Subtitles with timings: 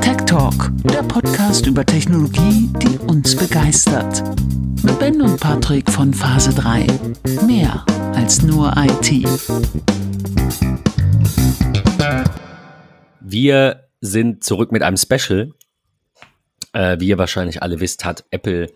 [0.00, 4.22] Tech Talk, der Podcast über Technologie, die uns begeistert.
[4.82, 6.86] Mit Ben und Patrick von Phase 3.
[7.46, 7.84] Mehr
[8.14, 9.26] als nur IT.
[13.20, 15.52] Wir sind zurück mit einem Special.
[16.72, 18.66] Äh, wie ihr wahrscheinlich alle wisst, hat Apple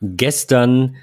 [0.00, 0.96] gestern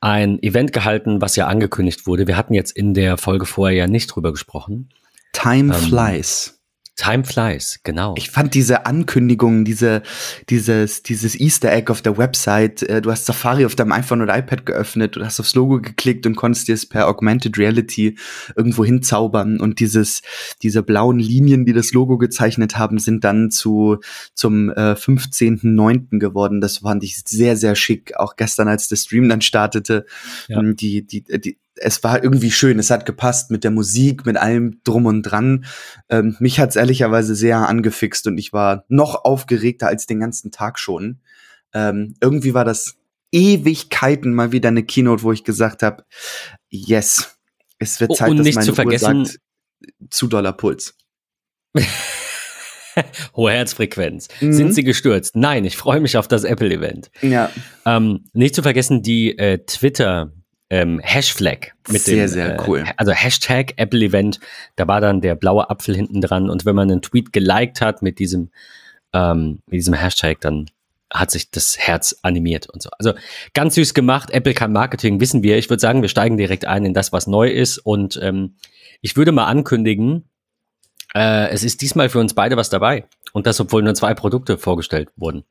[0.00, 2.26] ein Event gehalten, was ja angekündigt wurde.
[2.26, 4.90] Wir hatten jetzt in der Folge vorher ja nicht drüber gesprochen.
[5.34, 6.54] Time ähm, flies.
[6.96, 8.14] Time flies, genau.
[8.16, 10.02] Ich fand diese Ankündigung, diese,
[10.48, 14.38] dieses, dieses Easter Egg auf der Website, äh, du hast Safari auf deinem iPhone oder
[14.38, 18.16] iPad geöffnet, du hast aufs Logo geklickt und konntest dir es per Augmented Reality
[18.54, 20.22] irgendwo hinzaubern und dieses,
[20.62, 23.98] diese blauen Linien, die das Logo gezeichnet haben, sind dann zu,
[24.34, 26.20] zum äh, 15.09.
[26.20, 26.60] geworden.
[26.60, 28.16] Das fand ich sehr, sehr schick.
[28.16, 30.06] Auch gestern, als der Stream dann startete,
[30.46, 30.60] ja.
[30.60, 34.36] Ähm, die, die, die, es war irgendwie schön, es hat gepasst mit der Musik, mit
[34.36, 35.64] allem drum und dran.
[36.08, 40.78] Ähm, mich hat's ehrlicherweise sehr angefixt und ich war noch aufgeregter als den ganzen Tag
[40.78, 41.20] schon.
[41.72, 42.96] Ähm, irgendwie war das
[43.32, 46.04] Ewigkeiten mal wieder eine Keynote, wo ich gesagt habe,
[46.70, 47.36] yes,
[47.78, 49.40] es wird Zeit, und dass nicht meine zu vergessen, Uhr sagt,
[50.10, 50.96] zu Dollar Puls.
[53.34, 54.28] Hohe Herzfrequenz.
[54.40, 54.52] Mhm.
[54.52, 55.34] Sind Sie gestürzt?
[55.34, 57.10] Nein, ich freue mich auf das Apple-Event.
[57.22, 57.50] Ja.
[57.84, 60.32] Ähm, nicht zu vergessen die äh, Twitter-
[60.74, 62.84] ähm, Hashflag mit sehr, dem, sehr äh, cool.
[62.96, 64.40] Also Hashtag Apple Event,
[64.74, 68.02] da war dann der blaue Apfel hinten dran und wenn man einen Tweet geliked hat
[68.02, 68.50] mit diesem,
[69.12, 70.66] ähm, mit diesem Hashtag, dann
[71.12, 72.90] hat sich das Herz animiert und so.
[72.98, 73.12] Also
[73.52, 74.30] ganz süß gemacht.
[74.30, 75.58] Apple kann Marketing, wissen wir.
[75.58, 77.78] Ich würde sagen, wir steigen direkt ein in das, was neu ist.
[77.78, 78.56] Und ähm,
[79.00, 80.28] ich würde mal ankündigen,
[81.14, 83.04] äh, es ist diesmal für uns beide was dabei.
[83.32, 85.44] Und das, obwohl nur zwei Produkte vorgestellt wurden.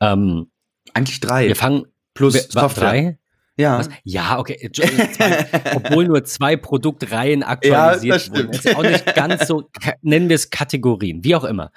[0.00, 0.50] Ähm,
[0.92, 1.46] Eigentlich drei.
[1.46, 2.90] Wir fangen plus wir, Software.
[2.90, 3.18] Drei?
[3.56, 3.78] Ja.
[3.78, 3.88] Was?
[4.04, 4.70] Ja, okay.
[4.72, 8.50] Zwei, obwohl nur zwei Produktreihen aktualisiert Ja, das wurden.
[8.50, 9.70] Ist auch nicht ganz so,
[10.02, 11.72] nennen wir es Kategorien, wie auch immer.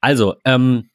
[0.00, 0.90] Also, ähm,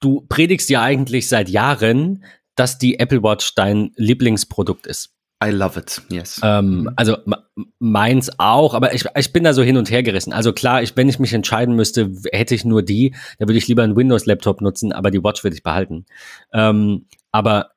[0.00, 5.14] du predigst ja eigentlich seit Jahren, dass die Apple Watch dein Lieblingsprodukt ist.
[5.42, 6.38] I love it, yes.
[6.44, 7.16] Ähm, also
[7.78, 10.34] meins auch, aber ich, ich bin da so hin und her gerissen.
[10.34, 13.66] Also klar, ich, wenn ich mich entscheiden müsste, hätte ich nur die, da würde ich
[13.66, 16.04] lieber einen Windows-Laptop nutzen, aber die Watch würde ich behalten.
[16.52, 17.70] Ähm, aber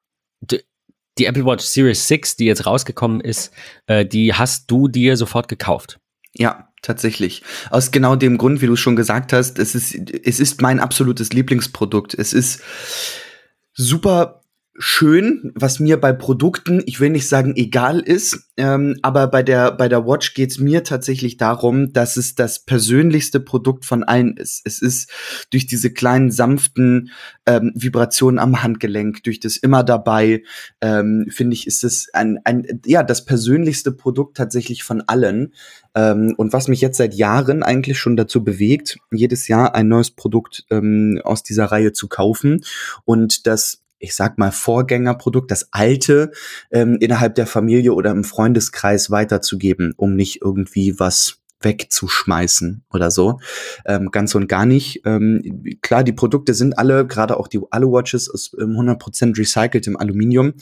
[1.17, 3.51] die Apple Watch Series 6, die jetzt rausgekommen ist,
[3.87, 5.99] äh, die hast du dir sofort gekauft.
[6.35, 7.43] Ja, tatsächlich.
[7.69, 11.31] Aus genau dem Grund, wie du schon gesagt hast, es ist, es ist mein absolutes
[11.33, 12.13] Lieblingsprodukt.
[12.13, 12.61] Es ist
[13.73, 14.42] super
[14.75, 19.71] schön, was mir bei Produkten, ich will nicht sagen egal ist, ähm, aber bei der,
[19.71, 24.61] bei der Watch geht's mir tatsächlich darum, dass es das persönlichste Produkt von allen ist.
[24.65, 25.11] Es ist
[25.51, 27.11] durch diese kleinen sanften
[27.45, 30.43] ähm, Vibrationen am Handgelenk, durch das immer dabei,
[30.81, 35.53] ähm, finde ich, ist es ein, ein, ja, das persönlichste Produkt tatsächlich von allen.
[35.93, 40.09] Ähm, und was mich jetzt seit Jahren eigentlich schon dazu bewegt, jedes Jahr ein neues
[40.09, 42.63] Produkt ähm, aus dieser Reihe zu kaufen
[43.05, 46.31] und das ich sag mal, Vorgängerprodukt, das alte,
[46.71, 53.39] ähm, innerhalb der Familie oder im Freundeskreis weiterzugeben, um nicht irgendwie was wegzuschmeißen oder so.
[53.85, 55.01] Ähm, ganz und gar nicht.
[55.05, 60.53] Ähm, klar, die Produkte sind alle, gerade auch die Alu-Watches, aus ähm, 100% recyceltem Aluminium.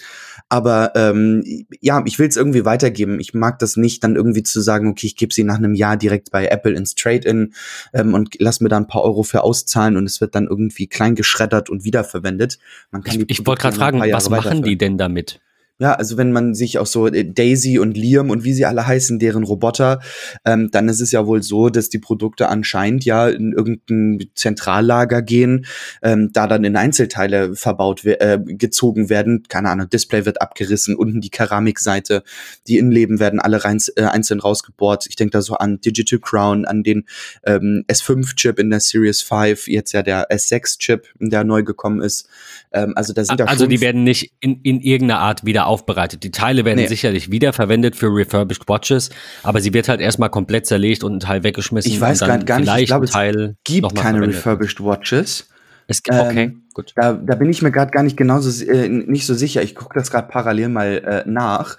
[0.49, 1.43] Aber ähm,
[1.79, 3.19] ja, ich will es irgendwie weitergeben.
[3.19, 5.97] Ich mag das nicht, dann irgendwie zu sagen, okay, ich gebe sie nach einem Jahr
[5.97, 7.53] direkt bei Apple ins Trade-in
[7.93, 10.87] ähm, und lass mir da ein paar Euro für auszahlen und es wird dann irgendwie
[10.87, 12.59] klein geschreddert und wiederverwendet.
[12.91, 15.39] Man kann Ich, ich wollte gerade fragen, was machen die denn damit?
[15.81, 18.85] Ja, also wenn man sich auch so äh, Daisy und Liam und wie sie alle
[18.85, 19.99] heißen, deren Roboter,
[20.45, 25.23] ähm, dann ist es ja wohl so, dass die Produkte anscheinend ja in irgendein Zentrallager
[25.23, 25.65] gehen,
[26.03, 29.41] ähm, da dann in Einzelteile verbaut, äh, gezogen werden.
[29.49, 32.21] Keine Ahnung, Display wird abgerissen, unten die Keramikseite,
[32.67, 35.07] die Innenleben werden alle rein, äh, einzeln rausgebohrt.
[35.09, 37.07] Ich denke da so an Digital Crown, an den
[37.43, 42.29] ähm, S5-Chip in der Series 5, jetzt ja der S6-Chip, der neu gekommen ist.
[42.71, 46.23] Ähm, also da sind da Also die werden nicht in, in irgendeiner Art wieder aufbereitet.
[46.23, 46.87] Die Teile werden Nee.
[46.87, 49.09] sicherlich wiederverwendet für refurbished Watches,
[49.43, 51.91] aber sie wird halt erstmal komplett zerlegt und ein Teil weggeschmissen.
[51.91, 55.47] Ich weiß gar- gar nicht, ich glaube, Teil gibt keine refurbished Watches.
[55.87, 56.93] Es gibt, okay, Ähm, gut.
[56.95, 59.61] Da, da bin ich mir gerade gar nicht genauso äh, nicht so sicher.
[59.61, 61.77] Ich gucke das gerade parallel mal äh, nach.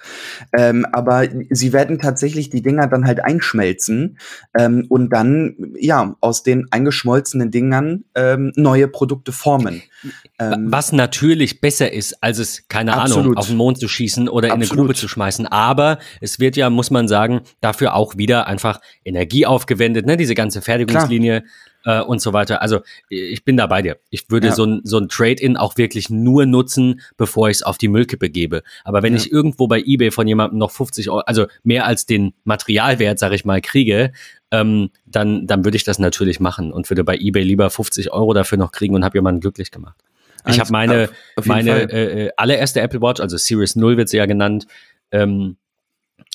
[0.56, 4.18] Ähm, aber sie werden tatsächlich die Dinger dann halt einschmelzen
[4.56, 9.82] ähm, und dann ja aus den eingeschmolzenen Dingern ähm, neue Produkte formen.
[10.38, 13.36] Ähm, Was natürlich besser ist, als es, keine Ahnung, Absolut.
[13.36, 14.86] auf den Mond zu schießen oder in eine Absolut.
[14.86, 15.46] Grube zu schmeißen.
[15.46, 20.16] Aber es wird ja, muss man sagen, dafür auch wieder einfach Energie aufgewendet, ne?
[20.16, 21.44] diese ganze Fertigungslinie
[21.84, 22.62] äh, und so weiter.
[22.62, 23.98] Also ich bin da bei dir.
[24.10, 24.54] Ich würde Ja.
[24.54, 28.30] so ein, so ein Trade-in auch wirklich nur nutzen, bevor ich es auf die Müllkippe
[28.30, 28.62] gebe.
[28.84, 29.18] Aber wenn Ja.
[29.20, 33.32] ich irgendwo bei eBay von jemandem noch 50 Euro, also mehr als den Materialwert, sag
[33.32, 34.12] ich mal, kriege,
[34.50, 38.34] ähm, dann, dann würde ich das natürlich machen und würde bei eBay lieber 50 Euro
[38.34, 39.96] dafür noch kriegen und habe jemanden glücklich gemacht.
[40.46, 41.08] Ich habe meine,
[41.44, 44.66] meine äh, äh, allererste Apple Watch, also Series 0 wird sie ja genannt,
[45.12, 45.56] ähm,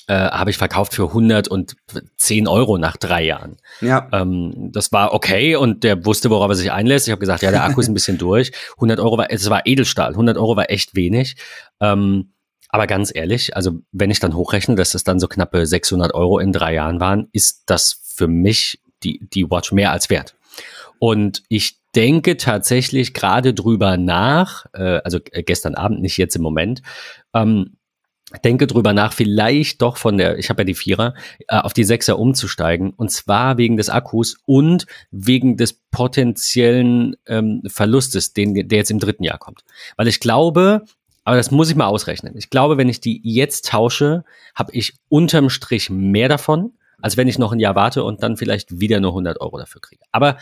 [0.08, 3.58] äh, habe ich verkauft für 110 Euro nach drei Jahren.
[3.80, 4.08] Ja.
[4.12, 7.06] Ähm, das war okay und der wusste, worauf er sich einlässt.
[7.06, 8.52] Ich habe gesagt, ja, der Akku ist ein bisschen durch.
[8.76, 10.10] 100 Euro war, es war Edelstahl.
[10.10, 11.36] 100 Euro war echt wenig.
[11.80, 12.32] Ähm,
[12.70, 16.38] aber ganz ehrlich, also wenn ich dann hochrechne, dass das dann so knappe 600 Euro
[16.38, 20.34] in drei Jahren waren, ist das für mich die, die Watch mehr als wert.
[20.98, 26.42] Und ich denke tatsächlich gerade drüber nach, äh, also äh, gestern Abend, nicht jetzt im
[26.42, 26.82] Moment,
[27.34, 27.77] ähm,
[28.44, 31.14] denke drüber nach, vielleicht doch von der, ich habe ja die Vierer,
[31.48, 32.90] äh, auf die Sechser umzusteigen.
[32.90, 38.98] Und zwar wegen des Akkus und wegen des potenziellen ähm, Verlustes, den, der jetzt im
[38.98, 39.64] dritten Jahr kommt.
[39.96, 40.84] Weil ich glaube,
[41.24, 42.34] aber das muss ich mal ausrechnen.
[42.36, 47.28] Ich glaube, wenn ich die jetzt tausche, habe ich unterm Strich mehr davon, als wenn
[47.28, 50.02] ich noch ein Jahr warte und dann vielleicht wieder nur 100 Euro dafür kriege.
[50.10, 50.38] Aber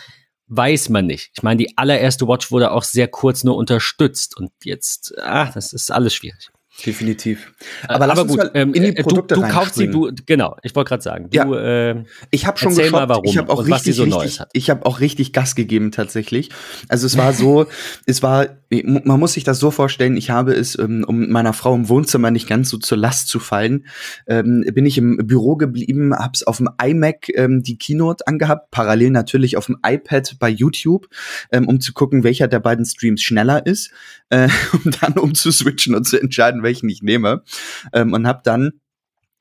[0.49, 1.33] weiß man nicht.
[1.35, 5.73] Ich meine, die allererste Watch wurde auch sehr kurz nur unterstützt und jetzt, ah, das
[5.73, 6.51] ist alles schwierig.
[6.85, 7.55] Definitiv.
[7.89, 10.57] Äh, aber, aber gut, ähm, in die äh, Produkte du, du kaufst sie, du, genau,
[10.63, 11.31] ich wollte gerade sagen.
[11.31, 11.91] Du, ja.
[11.91, 14.85] äh, ich habe schon geschaut, mal warum ich habe auch richtig, so richtig, ich habe
[14.85, 16.51] auch richtig Gas gegeben tatsächlich.
[16.89, 17.67] Also es war so,
[18.05, 21.75] es war, man muss sich das so vorstellen, ich habe es, ähm, um meiner Frau
[21.75, 23.87] im Wohnzimmer nicht ganz so zur Last zu fallen,
[24.27, 29.11] ähm, bin ich im Büro geblieben, habe es auf dem iMac die Keynote angehabt, parallel
[29.11, 31.09] natürlich auf dem iPad bei YouTube,
[31.53, 33.91] um zu gucken, welcher der beiden Streams schneller ist,
[34.31, 37.43] äh, um dann umzuswitchen und zu entscheiden, welchen ich nehme.
[37.93, 38.73] Ähm, und habe dann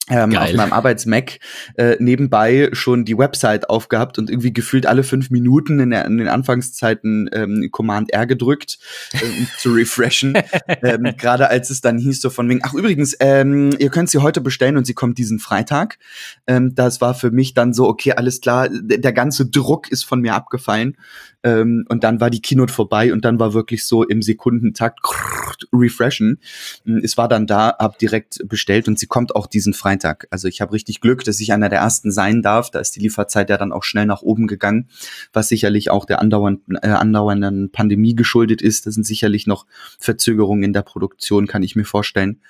[0.09, 1.39] ähm, auf meinem Arbeitsmac
[1.77, 6.17] äh, nebenbei schon die Website aufgehabt und irgendwie gefühlt alle fünf Minuten in, der, in
[6.17, 8.77] den Anfangszeiten ähm, Command R gedrückt,
[9.13, 10.37] ähm, zu refreshen.
[10.83, 14.19] ähm, Gerade als es dann hieß so von wegen, ach übrigens, ähm, ihr könnt sie
[14.19, 15.97] heute bestellen und sie kommt diesen Freitag.
[16.45, 20.21] Ähm, das war für mich dann so, okay, alles klar, der ganze Druck ist von
[20.21, 20.97] mir abgefallen.
[21.43, 25.01] Ähm, und dann war die Keynote vorbei und dann war wirklich so im Sekundentakt
[25.73, 26.39] refreshen.
[27.03, 30.27] Es war dann da, hab direkt bestellt und sie kommt auch diesen Freitag.
[30.29, 32.71] Also ich habe richtig Glück, dass ich einer der ersten sein darf.
[32.71, 34.89] Da ist die Lieferzeit ja dann auch schnell nach oben gegangen,
[35.33, 38.85] was sicherlich auch der andauernden, äh, andauernden Pandemie geschuldet ist.
[38.85, 39.65] Das sind sicherlich noch
[39.99, 42.41] Verzögerungen in der Produktion, kann ich mir vorstellen.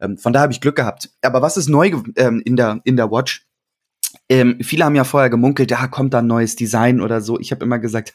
[0.00, 1.10] Ähm, von da habe ich Glück gehabt.
[1.22, 3.46] Aber was ist neu ähm, in der in der Watch?
[4.30, 7.38] Ähm, viele haben ja vorher gemunkelt, ja, kommt da ein neues Design oder so.
[7.38, 8.14] Ich habe immer gesagt,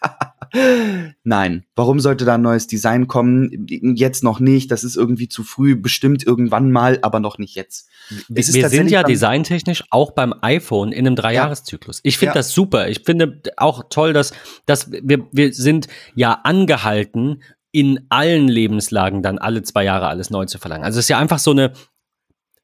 [1.23, 3.67] nein, warum sollte da ein neues Design kommen?
[3.67, 7.89] Jetzt noch nicht, das ist irgendwie zu früh, bestimmt irgendwann mal, aber noch nicht jetzt.
[8.27, 11.99] Wir sind ja designtechnisch auch beim iPhone in einem Dreijahreszyklus.
[12.01, 12.39] Ich finde ja.
[12.39, 12.89] das super.
[12.89, 14.33] Ich finde auch toll, dass,
[14.65, 20.45] dass wir, wir sind ja angehalten, in allen Lebenslagen dann alle zwei Jahre alles neu
[20.45, 20.83] zu verlangen.
[20.83, 21.73] Also es ist ja einfach so eine,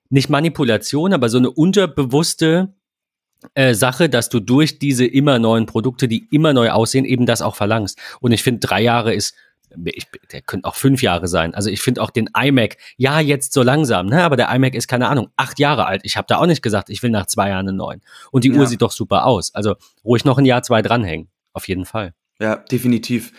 [0.09, 2.73] nicht Manipulation, aber so eine unterbewusste
[3.53, 7.41] äh, Sache, dass du durch diese immer neuen Produkte, die immer neu aussehen, eben das
[7.41, 7.99] auch verlangst.
[8.19, 9.35] Und ich finde, drei Jahre ist,
[9.85, 11.53] ich, der könnte auch fünf Jahre sein.
[11.53, 14.23] Also ich finde auch den iMac, ja, jetzt so langsam, ne?
[14.23, 16.01] aber der iMac ist, keine Ahnung, acht Jahre alt.
[16.03, 18.01] Ich habe da auch nicht gesagt, ich will nach zwei Jahren einen neuen.
[18.31, 18.57] Und die ja.
[18.57, 19.53] Uhr sieht doch super aus.
[19.53, 21.27] Also ruhig noch ein Jahr, zwei dranhängen.
[21.53, 22.13] Auf jeden Fall.
[22.39, 23.31] Ja, definitiv.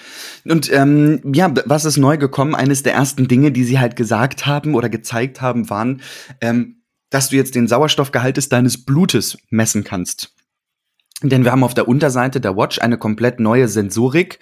[0.46, 2.54] Und ähm, ja, was ist neu gekommen?
[2.54, 6.00] Eines der ersten Dinge, die sie halt gesagt haben oder gezeigt haben, waren,
[6.40, 6.75] ähm,
[7.10, 10.35] dass du jetzt den Sauerstoffgehalt deines Blutes messen kannst.
[11.22, 14.38] Denn wir haben auf der Unterseite der Watch eine komplett neue Sensorik.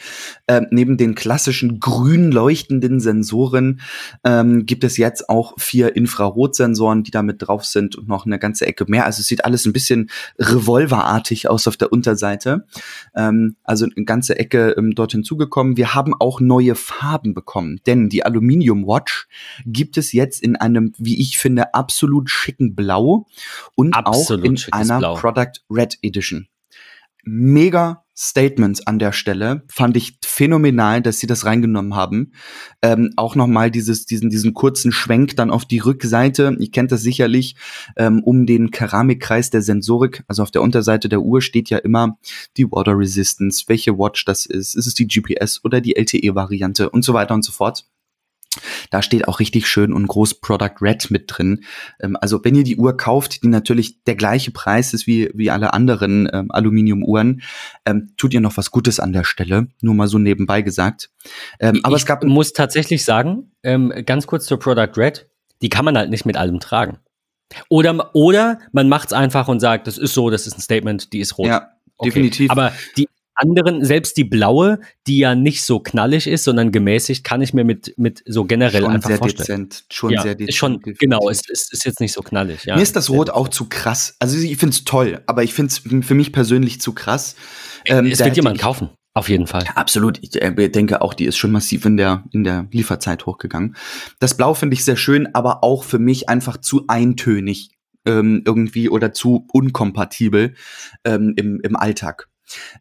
[0.49, 3.81] Äh, neben den klassischen grün leuchtenden Sensoren
[4.25, 8.41] ähm, gibt es jetzt auch vier Infrarotsensoren, die da mit drauf sind und noch eine
[8.41, 9.05] ganze Ecke mehr.
[9.05, 12.67] Also es sieht alles ein bisschen revolverartig aus auf der Unterseite.
[13.15, 15.77] Ähm, also eine ganze Ecke ähm, dort hinzugekommen.
[15.77, 19.29] Wir haben auch neue Farben bekommen, denn die Aluminium Watch
[19.65, 23.27] gibt es jetzt in einem, wie ich finde, absolut schicken Blau
[23.77, 25.15] und absolut auch in einer Blau.
[25.15, 26.49] Product Red Edition
[27.25, 29.65] mega Statements an der Stelle.
[29.69, 32.33] Fand ich phänomenal, dass sie das reingenommen haben.
[32.81, 36.57] Ähm, auch nochmal dieses, diesen, diesen kurzen Schwenk dann auf die Rückseite.
[36.61, 37.57] Ich kennt das sicherlich
[37.97, 40.23] ähm, um den Keramikkreis der Sensorik.
[40.29, 42.19] Also auf der Unterseite der Uhr steht ja immer
[42.57, 44.77] die Water Resistance, welche Watch das ist.
[44.77, 47.85] Ist es die GPS oder die LTE-Variante und so weiter und so fort.
[48.91, 51.65] Da steht auch richtig schön und groß Product Red mit drin.
[52.01, 55.51] Ähm, also wenn ihr die Uhr kauft, die natürlich der gleiche Preis ist wie, wie
[55.51, 57.43] alle anderen ähm, Aluminium-Uhren,
[57.87, 59.69] ähm, tut ihr noch was Gutes an der Stelle.
[59.81, 61.11] Nur mal so nebenbei gesagt.
[61.61, 65.29] Ähm, aber ich es gab muss tatsächlich sagen, ähm, ganz kurz zur Product Red,
[65.63, 66.99] die kann man halt nicht mit allem tragen.
[67.69, 71.13] Oder, oder man macht es einfach und sagt, das ist so, das ist ein Statement,
[71.13, 71.47] die ist rot.
[71.47, 72.11] Ja, okay.
[72.11, 72.51] definitiv.
[72.51, 77.43] Aber die anderen, selbst die blaue, die ja nicht so knallig ist, sondern gemäßigt, kann
[77.43, 79.69] ich mir mit, mit so generell schon einfach sehr vorstellen.
[79.69, 80.55] dezent, schon ja, sehr dezent.
[80.55, 82.65] schon, genau, es ist, ist jetzt nicht so knallig.
[82.65, 82.77] Ja.
[82.77, 84.17] Mir ist das Rot auch zu krass.
[84.19, 87.37] Also ich finde es toll, aber ich finde es für mich persönlich zu krass.
[87.87, 89.65] Ähm, es wird jemand ich- kaufen, auf jeden Fall.
[89.75, 90.19] Absolut.
[90.23, 93.77] Ich äh, denke auch, die ist schon massiv in der, in der Lieferzeit hochgegangen.
[94.21, 97.71] Das Blau finde ich sehr schön, aber auch für mich einfach zu eintönig
[98.07, 100.55] ähm, irgendwie oder zu unkompatibel
[101.05, 102.29] ähm, im, im Alltag.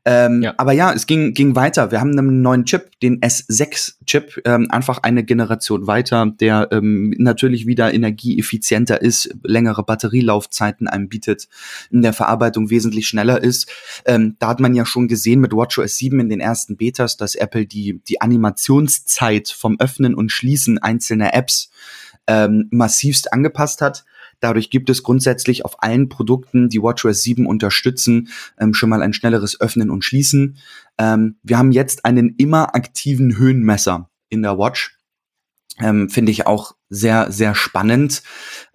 [0.06, 0.54] Ähm, Ja.
[0.58, 1.92] Aber ja, es ging, ging weiter.
[1.92, 7.66] Wir haben einen neuen Chip, den S6-Chip, ähm, einfach eine Generation weiter, der ähm, natürlich
[7.66, 11.48] wieder energieeffizienter ist, längere Batterielaufzeiten einem bietet,
[11.92, 13.70] in der Verarbeitung wesentlich schneller ist.
[14.06, 17.36] Ähm, da hat man ja schon gesehen mit WatchOS 7 in den ersten Betas, dass
[17.36, 21.70] Apple die, die Animationszeit vom Öffnen und Schließen einzelner Apps
[22.28, 24.06] ähm, massivst angepasst hat.
[24.44, 28.28] Dadurch gibt es grundsätzlich auf allen Produkten, die WatchOS 7 unterstützen,
[28.60, 30.58] ähm, schon mal ein schnelleres Öffnen und Schließen.
[30.98, 34.98] Ähm, wir haben jetzt einen immer aktiven Höhenmesser in der Watch.
[35.80, 38.22] Ähm, Finde ich auch sehr, sehr spannend,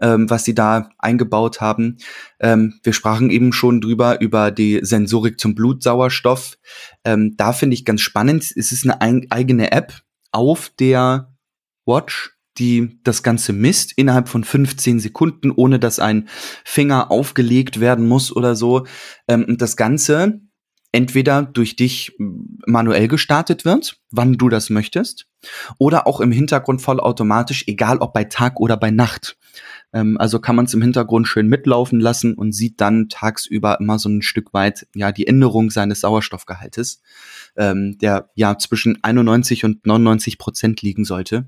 [0.01, 1.99] ähm, was sie da eingebaut haben.
[2.41, 6.57] Ähm, wir sprachen eben schon drüber, über die Sensorik zum Blutsauerstoff.
[7.05, 10.01] Ähm, da finde ich ganz spannend, es ist eine ein, eigene App
[10.33, 11.37] auf der
[11.85, 16.29] Watch, die das Ganze misst innerhalb von 15 Sekunden, ohne dass ein
[16.65, 18.87] Finger aufgelegt werden muss oder so.
[19.29, 20.41] Ähm, das Ganze
[20.93, 25.27] entweder durch dich manuell gestartet wird, wann du das möchtest,
[25.79, 29.37] oder auch im Hintergrund vollautomatisch, egal ob bei Tag oder bei Nacht.
[29.93, 33.99] Ähm, also kann man es im Hintergrund schön mitlaufen lassen und sieht dann tagsüber immer
[33.99, 37.01] so ein Stück weit ja die Änderung seines Sauerstoffgehaltes,
[37.59, 41.47] ähm, der ja zwischen 91 und 99 Prozent liegen sollte.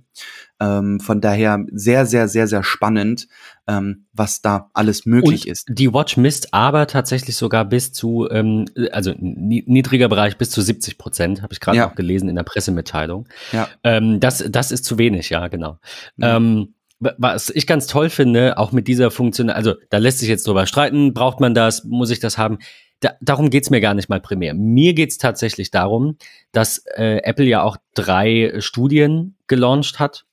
[0.60, 3.28] Ähm, von daher sehr, sehr, sehr, sehr spannend,
[3.66, 5.66] ähm, was da alles möglich Und ist.
[5.70, 10.60] Die Watch misst aber tatsächlich sogar bis zu, ähm, also ni- niedriger Bereich bis zu
[10.60, 11.86] 70 Prozent, habe ich gerade Ja.
[11.86, 13.26] noch gelesen in der Pressemitteilung.
[13.52, 13.68] Ja.
[13.84, 15.78] Ähm, das, das ist zu wenig, ja, genau.
[16.18, 16.36] Ja.
[16.36, 20.28] Ähm, wa- was ich ganz toll finde, auch mit dieser Funktion, also da lässt sich
[20.28, 22.58] jetzt drüber streiten, braucht man das, muss ich das haben?
[23.00, 24.54] Da, darum geht's mir gar nicht mal primär.
[24.54, 26.16] Mir geht's tatsächlich darum,
[26.52, 30.26] dass äh, Apple ja auch drei Studien gelauncht hat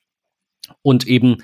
[0.81, 1.43] und eben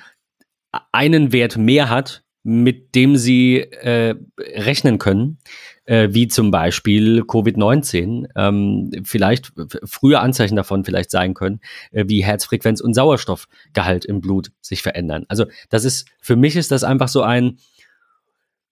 [0.92, 5.38] einen Wert mehr hat, mit dem sie äh, rechnen können,
[5.86, 9.54] äh, wie zum Beispiel Covid-19, ähm, vielleicht
[9.86, 11.62] frühe Anzeichen davon vielleicht sein können,
[11.92, 15.26] äh, wie Herzfrequenz und Sauerstoffgehalt im Blut sich verändern.
[15.30, 17.60] Also das ist, für mich ist das einfach so ein,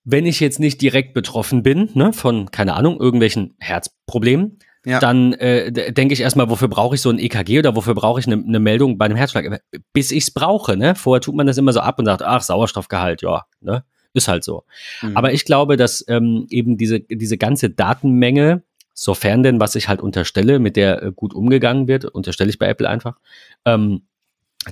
[0.04, 5.00] wenn ich jetzt nicht direkt betroffen bin, ne, von, keine Ahnung, irgendwelchen Herzproblemen, Ja.
[5.00, 8.26] dann äh, denke ich erstmal, wofür brauche ich so ein EKG oder wofür brauche ich
[8.26, 9.46] eine ne Meldung bei einem Herzschlag?
[9.46, 9.60] Aber
[9.94, 10.96] Bis ich es brauche, ne?
[10.96, 13.84] Vorher tut man das immer so ab und sagt, ach, Sauerstoffgehalt, ja, ne?
[14.14, 14.64] Ist halt so.
[15.04, 15.16] Mhm.
[15.16, 20.02] Aber ich glaube, dass ähm, eben diese, diese ganze Datenmenge, sofern denn, was ich halt
[20.02, 23.18] unterstelle, mit der äh, gut umgegangen wird, unterstelle ich bei Apple einfach,
[23.66, 24.02] ähm,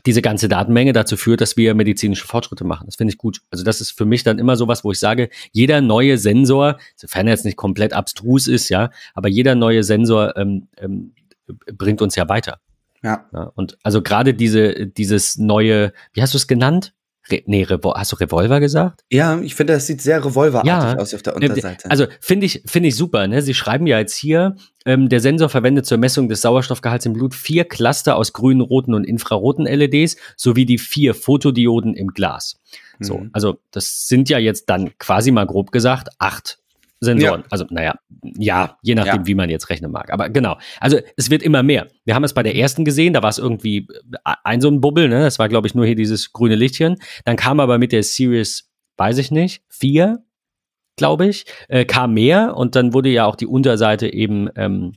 [0.06, 2.86] diese ganze Datenmenge dazu führt, dass wir medizinische Fortschritte machen.
[2.86, 3.42] Das finde ich gut.
[3.50, 7.28] Also das ist für mich dann immer sowas, wo ich sage, jeder neue Sensor, sofern
[7.28, 11.14] er jetzt nicht komplett abstrus ist, ja, aber jeder neue Sensor ähm, ähm,
[11.74, 12.60] bringt uns ja weiter.
[13.04, 13.26] ja.
[13.34, 13.52] Ja?
[13.56, 16.94] Und also gerade diese, dieses neue, wie hast du es genannt?
[17.32, 19.04] Re nee, Revol hast du Revolver gesagt?
[19.12, 20.96] ja, ich finde, das sieht sehr revolverartig Ja.
[20.98, 21.90] aus auf der Ne, Unterseite.
[21.92, 23.28] Also finde ich, finde ich super.
[23.28, 23.42] Ne?
[23.42, 24.56] Sie schreiben ja jetzt hier,
[24.86, 28.94] ähm, der Sensor verwendet zur Messung des Sauerstoffgehalts im Blut vier Cluster aus grünen, roten
[28.94, 32.60] und infraroten LEDs sowie die vier Fotodioden im Glas.
[33.00, 33.30] So, Mhm.
[33.34, 36.59] also das sind ja jetzt dann quasi mal grob gesagt acht
[37.02, 37.42] Sensoren.
[37.42, 37.48] Ja.
[37.50, 37.96] Also, naja,
[38.38, 39.26] ja, je nachdem, Ja.
[39.28, 40.12] wie man jetzt rechnen mag.
[40.12, 40.58] Aber genau.
[40.82, 41.88] Also es wird immer mehr.
[42.06, 43.88] Wir haben es bei der ersten gesehen, da war es irgendwie
[44.26, 45.22] äh, ein so ein Bubbel, ne?
[45.22, 46.98] Das war, glaube ich, nur hier dieses grüne Lichtchen.
[47.26, 50.24] Dann kam aber mit der Series, weiß ich nicht, vier,
[50.98, 54.94] glaube ich, äh, kam mehr und dann wurde ja auch die Unterseite eben ähm,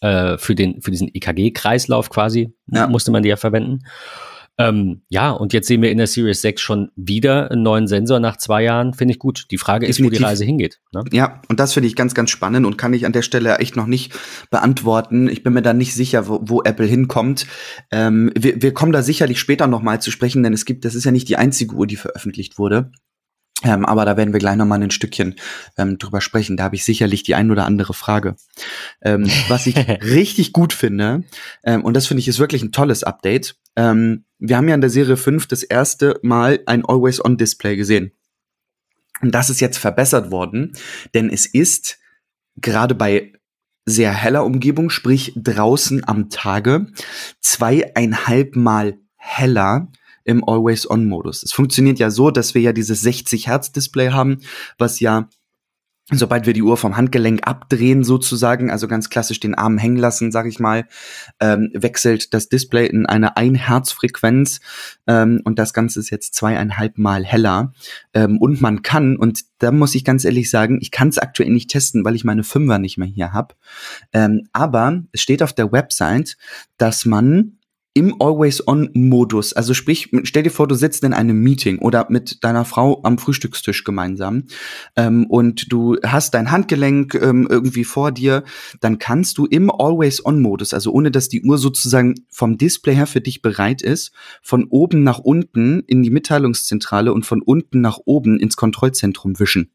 [0.00, 2.88] äh, für, den, für diesen EKG-Kreislauf quasi, Ja.
[2.88, 3.80] musste man die ja verwenden.
[4.60, 8.20] Ähm, ja, und jetzt sehen wir in der Series 6 schon wieder einen neuen Sensor
[8.20, 8.92] nach zwei Jahren.
[8.92, 9.46] Finde ich gut.
[9.50, 10.26] Die Frage ist, wo die Definitiv.
[10.26, 10.80] Reise hingeht.
[10.92, 11.02] Ne?
[11.12, 13.76] Ja, und das finde ich ganz, ganz spannend und kann ich an der Stelle echt
[13.76, 14.12] noch nicht
[14.50, 15.28] beantworten.
[15.30, 17.46] Ich bin mir da nicht sicher, wo, wo Apple hinkommt.
[17.90, 20.94] Ähm, wir, wir kommen da sicherlich später noch mal zu sprechen, denn es gibt, das
[20.94, 22.92] ist ja nicht die einzige Uhr, die veröffentlicht wurde.
[23.62, 25.36] Ähm, aber da werden wir gleich noch mal ein Stückchen
[25.76, 26.56] ähm, drüber sprechen.
[26.56, 28.36] Da habe ich sicherlich die ein oder andere Frage.
[29.02, 31.24] Ähm, was ich richtig gut finde,
[31.64, 33.56] ähm, und das finde ich ist wirklich ein tolles Update.
[34.40, 38.12] Wir haben ja in der Serie 5 das erste Mal ein Always-On-Display gesehen.
[39.20, 40.72] Und das ist jetzt verbessert worden,
[41.14, 41.98] denn es ist
[42.56, 43.34] gerade bei
[43.84, 46.86] sehr heller Umgebung, sprich draußen am Tage,
[47.40, 49.92] zweieinhalb Mal heller
[50.24, 51.42] im Always-On-Modus.
[51.42, 54.38] Es funktioniert ja so, dass wir ja dieses 60 Hertz Display haben,
[54.78, 55.28] was ja
[56.10, 60.32] sobald wir die Uhr vom Handgelenk abdrehen sozusagen, also ganz klassisch den Arm hängen lassen,
[60.32, 60.86] sag ich mal,
[61.40, 64.60] ähm, wechselt das Display in eine Ein-Hertz-Frequenz
[65.06, 67.72] ähm, und das Ganze ist jetzt zweieinhalb Mal heller.
[68.14, 71.50] Ähm, und man kann, und da muss ich ganz ehrlich sagen, ich kann es aktuell
[71.50, 73.54] nicht testen, weil ich meine Fünfer nicht mehr hier habe,
[74.12, 76.36] ähm, aber es steht auf der Website,
[76.76, 77.58] dass man
[77.92, 79.52] im Always-On-Modus.
[79.52, 83.18] Also sprich, stell dir vor, du sitzt in einem Meeting oder mit deiner Frau am
[83.18, 84.44] Frühstückstisch gemeinsam
[84.94, 88.44] ähm, und du hast dein Handgelenk ähm, irgendwie vor dir,
[88.80, 93.20] dann kannst du im Always-On-Modus, also ohne dass die Uhr sozusagen vom Display her für
[93.20, 98.38] dich bereit ist, von oben nach unten in die Mitteilungszentrale und von unten nach oben
[98.38, 99.72] ins Kontrollzentrum wischen.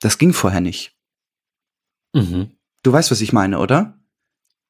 [0.00, 0.96] Das ging vorher nicht.
[2.12, 2.50] Mhm.
[2.82, 3.98] Du weißt, was ich meine, oder?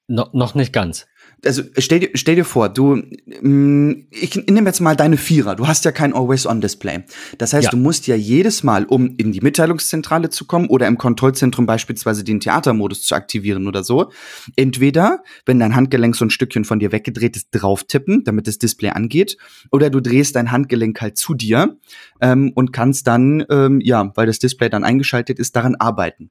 [0.07, 1.07] No, noch nicht ganz
[1.45, 5.67] also stell dir, stell dir vor, du, mm, ich nehme jetzt mal deine Vierer, du
[5.67, 7.05] hast ja kein Always-On-Display.
[7.39, 7.71] Das heißt, Ja.
[7.71, 12.25] du musst ja jedes Mal, um in die Mitteilungszentrale zu kommen oder im Kontrollzentrum beispielsweise
[12.25, 14.11] den Theatermodus zu aktivieren oder so,
[14.57, 18.59] entweder, wenn dein Handgelenk so ein Stückchen von dir weggedreht ist, drauf tippen, damit das
[18.59, 19.37] Display angeht,
[19.71, 21.77] oder du drehst dein Handgelenk halt zu dir
[22.21, 26.31] ähm, und kannst dann, ähm, ja, weil das Display dann eingeschaltet ist, daran arbeiten.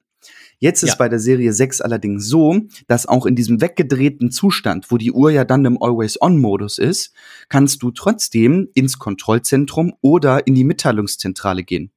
[0.64, 0.96] Jetzt ist Ja.
[0.96, 5.30] bei der Serie 6 allerdings so, dass auch in diesem weggedrehten Zustand, wo die Uhr
[5.30, 7.12] ja dann im Always-On-Modus ist,
[7.50, 11.92] kannst du trotzdem ins Kontrollzentrum oder in die Mitteilungszentrale gehen.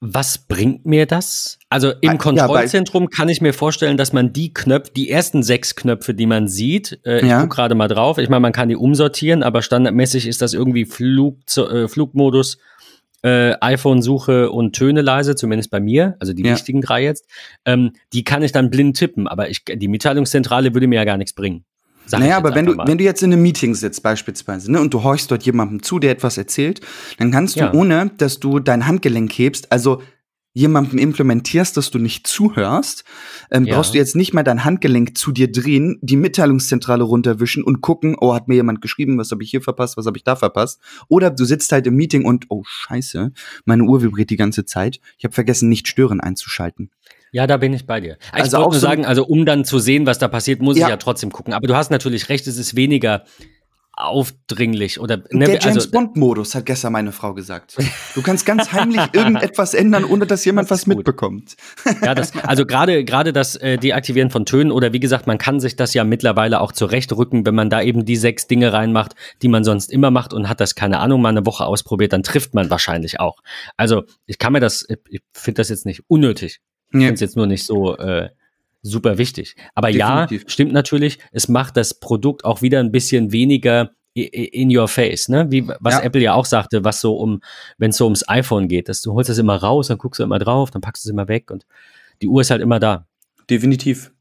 [0.00, 1.58] Was bringt mir das?
[1.70, 6.12] Also im Kontrollzentrum kann ich mir vorstellen, dass man die Knöpfe, die ersten sechs Knöpfe,
[6.12, 7.40] die man sieht, äh, ich Ja.
[7.40, 10.84] gucke gerade mal drauf, ich meine, man kann die umsortieren, aber standardmäßig ist das irgendwie
[10.84, 12.58] Flug, äh, Flugmodus,
[13.24, 16.52] äh, iPhone-Suche und Töne leise, zumindest bei mir, also die Ja.
[16.52, 17.26] wichtigen drei jetzt.
[17.64, 21.16] Ähm, die kann ich dann blind tippen, aber ich, die Mitteilungszentrale würde mir ja gar
[21.16, 21.64] nichts bringen.
[22.06, 22.86] Sag Naja, aber wenn du, mal.
[22.86, 25.98] wenn du jetzt in einem Meeting sitzt beispielsweise, ne, und du horchst dort jemandem zu,
[25.98, 26.82] der etwas erzählt,
[27.18, 27.72] dann kannst du, Ja.
[27.72, 30.02] ohne dass du dein Handgelenk hebst, also
[30.54, 33.04] jemandem implementierst, dass du nicht zuhörst,
[33.50, 33.74] ähm, Ja.
[33.74, 38.16] brauchst du jetzt nicht mehr dein Handgelenk zu dir drehen, die Mitteilungszentrale runterwischen und gucken,
[38.20, 40.80] oh, hat mir jemand geschrieben, was habe ich hier verpasst, was habe ich da verpasst.
[41.08, 43.32] Oder du sitzt halt im Meeting und, oh, scheiße,
[43.64, 45.00] meine Uhr vibriert die ganze Zeit.
[45.18, 46.90] Ich habe vergessen, nicht stören einzuschalten.
[47.32, 48.16] Ja, da bin ich bei dir.
[48.28, 50.78] Ich Also wollte nur so- sagen, also um dann zu sehen, was da passiert, muss
[50.78, 50.86] Ja.
[50.86, 51.52] ich ja trotzdem gucken.
[51.52, 53.24] Aber du hast natürlich recht, es ist weniger
[53.96, 57.76] aufdringlich oder ne, Der James also, Bond-Modus, hat gestern meine Frau gesagt.
[58.14, 60.96] Du kannst ganz heimlich irgendetwas ändern, ohne dass jemand Das was gut.
[60.98, 61.56] mitbekommt.
[62.02, 65.60] ja, das, also gerade gerade das äh, Deaktivieren von Tönen oder wie gesagt, man kann
[65.60, 69.48] sich das ja mittlerweile auch zurechtrücken, wenn man da eben die sechs Dinge reinmacht, die
[69.48, 72.54] man sonst immer macht und hat das keine Ahnung mal eine Woche ausprobiert, dann trifft
[72.54, 73.38] man wahrscheinlich auch.
[73.76, 76.60] Also ich kann mir das, ich, ich finde das jetzt nicht unnötig.
[76.88, 77.06] Ich Ja.
[77.06, 78.30] finde es jetzt nur nicht so äh,
[78.84, 79.56] super wichtig.
[79.74, 80.42] Aber Definitiv.
[80.42, 85.28] ja, stimmt natürlich, es macht das Produkt auch wieder ein bisschen weniger in your face,
[85.28, 85.50] ne?
[85.50, 86.02] Wie was Ja.
[86.02, 87.40] Apple ja auch sagte, was so um,
[87.78, 90.22] wenn es so ums iPhone geht, dass du holst das immer raus, dann guckst du
[90.22, 91.66] immer drauf, dann packst du es immer weg und
[92.22, 93.08] die Uhr ist halt immer da.
[93.50, 94.12] Definitiv.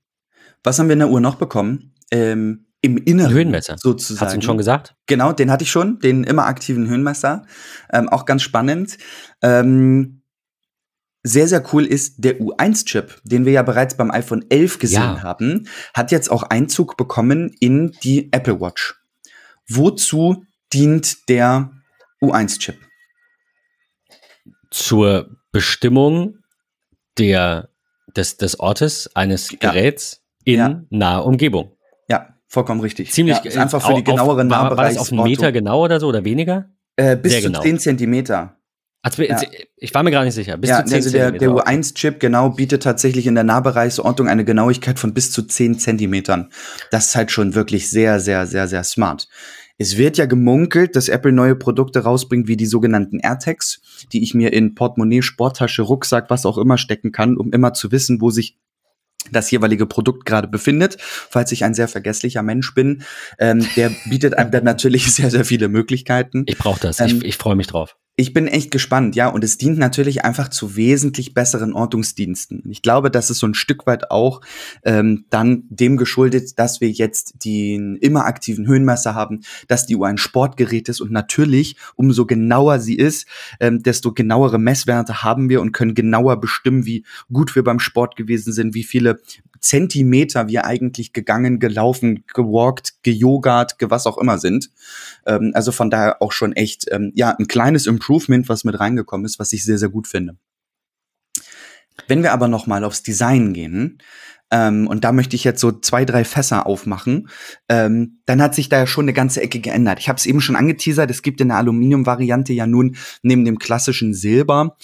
[0.64, 1.94] Was haben wir in der Uhr noch bekommen?
[2.10, 3.32] Ähm, Im Inneren.
[3.34, 3.76] Höhenmesser.
[3.78, 4.26] Sozusagen.
[4.26, 4.96] Hast du ihn schon gesagt?
[5.06, 7.46] Genau, den hatte ich schon, den immer aktiven Höhenmesser.
[7.92, 8.98] Ähm, auch ganz spannend.
[9.44, 10.23] Ähm,
[11.24, 15.24] sehr, sehr cool ist der U1-Chip, den wir ja bereits beim iPhone 11 gesehen Ja.
[15.24, 18.96] haben, hat jetzt auch Einzug bekommen in die Apple Watch.
[19.70, 21.72] Wozu dient der
[22.22, 22.76] U1-Chip?
[24.70, 26.40] Zur Bestimmung
[27.18, 27.70] der,
[28.16, 29.58] des, des Ortes eines Ja.
[29.72, 30.84] Geräts in Ja.
[30.90, 31.78] naher Umgebung.
[32.10, 33.12] Ja, vollkommen richtig.
[33.12, 35.24] Ziemlich ja, ist einfach für äh, die genauere auf, war, war das auf einen.
[35.24, 36.70] Meter genau oder so oder weniger?
[36.96, 37.62] Äh, bis Sehr zu genau.
[37.62, 38.58] 10 Zentimeter.
[39.04, 39.40] Also, Ja.
[39.78, 40.58] Ich war mir gar nicht sicher.
[40.58, 41.68] Bis ja, zu 10 also der, der Zentimeter.
[41.68, 46.50] U1-Chip genau bietet tatsächlich in der Nahbereichsortung eine Genauigkeit von bis zu 10 Zentimetern.
[46.90, 49.28] Das ist halt schon wirklich sehr, sehr, sehr, sehr smart.
[49.78, 53.82] Es wird ja gemunkelt, dass Apple neue Produkte rausbringt, wie die sogenannten AirTags,
[54.14, 57.92] die ich mir in Portemonnaie, Sporttasche, Rucksack, was auch immer stecken kann, um immer zu
[57.92, 58.58] wissen, wo sich
[59.32, 60.98] das jeweilige Produkt gerade befindet.
[61.00, 63.04] Falls ich ein sehr vergesslicher Mensch bin,
[63.40, 66.44] ähm, der bietet einem dann natürlich sehr, sehr viele Möglichkeiten.
[66.46, 67.00] Ich brauche das.
[67.00, 67.98] Ähm, ich ich freue mich drauf.
[68.16, 72.62] Ich bin echt gespannt, ja, und es dient natürlich einfach zu wesentlich besseren Ortungsdiensten.
[72.70, 74.42] Ich glaube, das ist so ein Stück weit auch
[74.84, 80.06] ähm, dann dem geschuldet, dass wir jetzt den immer aktiven Höhenmesser haben, dass die Uhr
[80.06, 83.26] ein Sportgerät ist und natürlich, umso genauer sie ist,
[83.60, 88.16] ähm, desto genauere Messwerte haben wir und können genauer bestimmen, wie gut wir beim Sport
[88.16, 89.22] gewesen sind, wie viele
[89.64, 94.70] Zentimeter wir eigentlich gegangen, gelaufen, gewalkt, gejogert, ge was auch immer sind.
[95.26, 99.26] Ähm, also von daher auch schon echt, ähm, ja, ein kleines Improvement, was mit reingekommen
[99.26, 100.38] ist, was ich sehr, sehr gut finde.
[102.08, 104.00] Wenn wir aber noch mal aufs Design gehen,
[104.52, 107.30] ähm, und da möchte ich jetzt so zwei, drei Fässer aufmachen,
[107.70, 110.00] ähm, dann hat sich da ja schon eine ganze Ecke geändert.
[110.00, 113.58] Ich habe es eben schon angeteasert, es gibt in der Aluminium-Variante ja nun neben dem
[113.58, 114.78] klassischen Silber,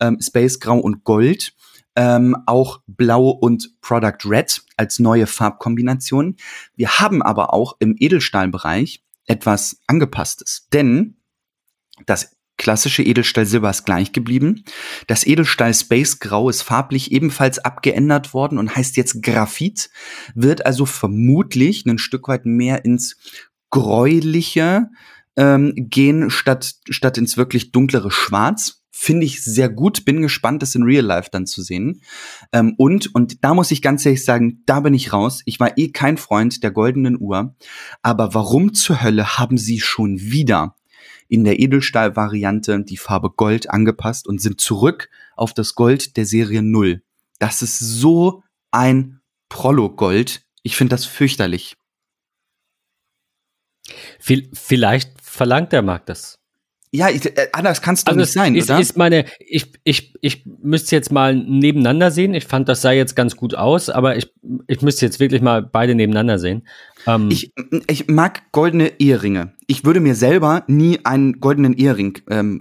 [0.00, 1.54] ähm, Space Grau und Gold
[1.96, 6.36] ähm, auch Blau und Product Red als neue Farbkombination.
[6.76, 11.16] Wir haben aber auch im Edelstahlbereich etwas angepasstes, denn
[12.04, 14.64] das klassische Edelstahl Silber ist gleich geblieben.
[15.06, 19.90] Das Edelstahl Space Grau ist farblich ebenfalls abgeändert worden und heißt jetzt Graphit,
[20.34, 23.16] wird also vermutlich ein Stück weit mehr ins
[23.70, 24.88] gräuliche
[25.36, 28.82] ähm, gehen, statt, statt ins wirklich dunklere Schwarz.
[28.90, 32.00] Finde ich sehr gut, bin gespannt, das in Real Life dann zu sehen.
[32.52, 35.42] Ähm, und, und da muss ich ganz ehrlich sagen, da bin ich raus.
[35.44, 37.54] Ich war eh kein Freund der goldenen Uhr.
[38.00, 40.76] Aber warum zur Hölle haben sie schon wieder
[41.28, 46.62] in der Edelstahl-Variante die Farbe Gold angepasst und sind zurück auf das Gold der Serie
[46.62, 47.02] 0.
[47.38, 50.42] Das ist so ein Prollo-Gold.
[50.62, 51.76] Ich finde das fürchterlich.
[54.18, 56.38] Vielleicht verlangt der Markt das.
[56.92, 58.80] Ja, ich, äh, anders kannst du also nicht sein, ist, oder?
[58.80, 62.32] Ist meine, ich, ich, ich müsste jetzt mal nebeneinander sehen.
[62.32, 64.32] Ich fand, das sah jetzt ganz gut aus, aber ich,
[64.66, 66.66] ich müsste jetzt wirklich mal beide nebeneinander sehen.
[67.06, 67.52] Ähm, ich,
[67.88, 69.52] ich mag goldene Eheringe.
[69.66, 72.60] Ich würde mir selber nie einen goldenen Ehering ähm,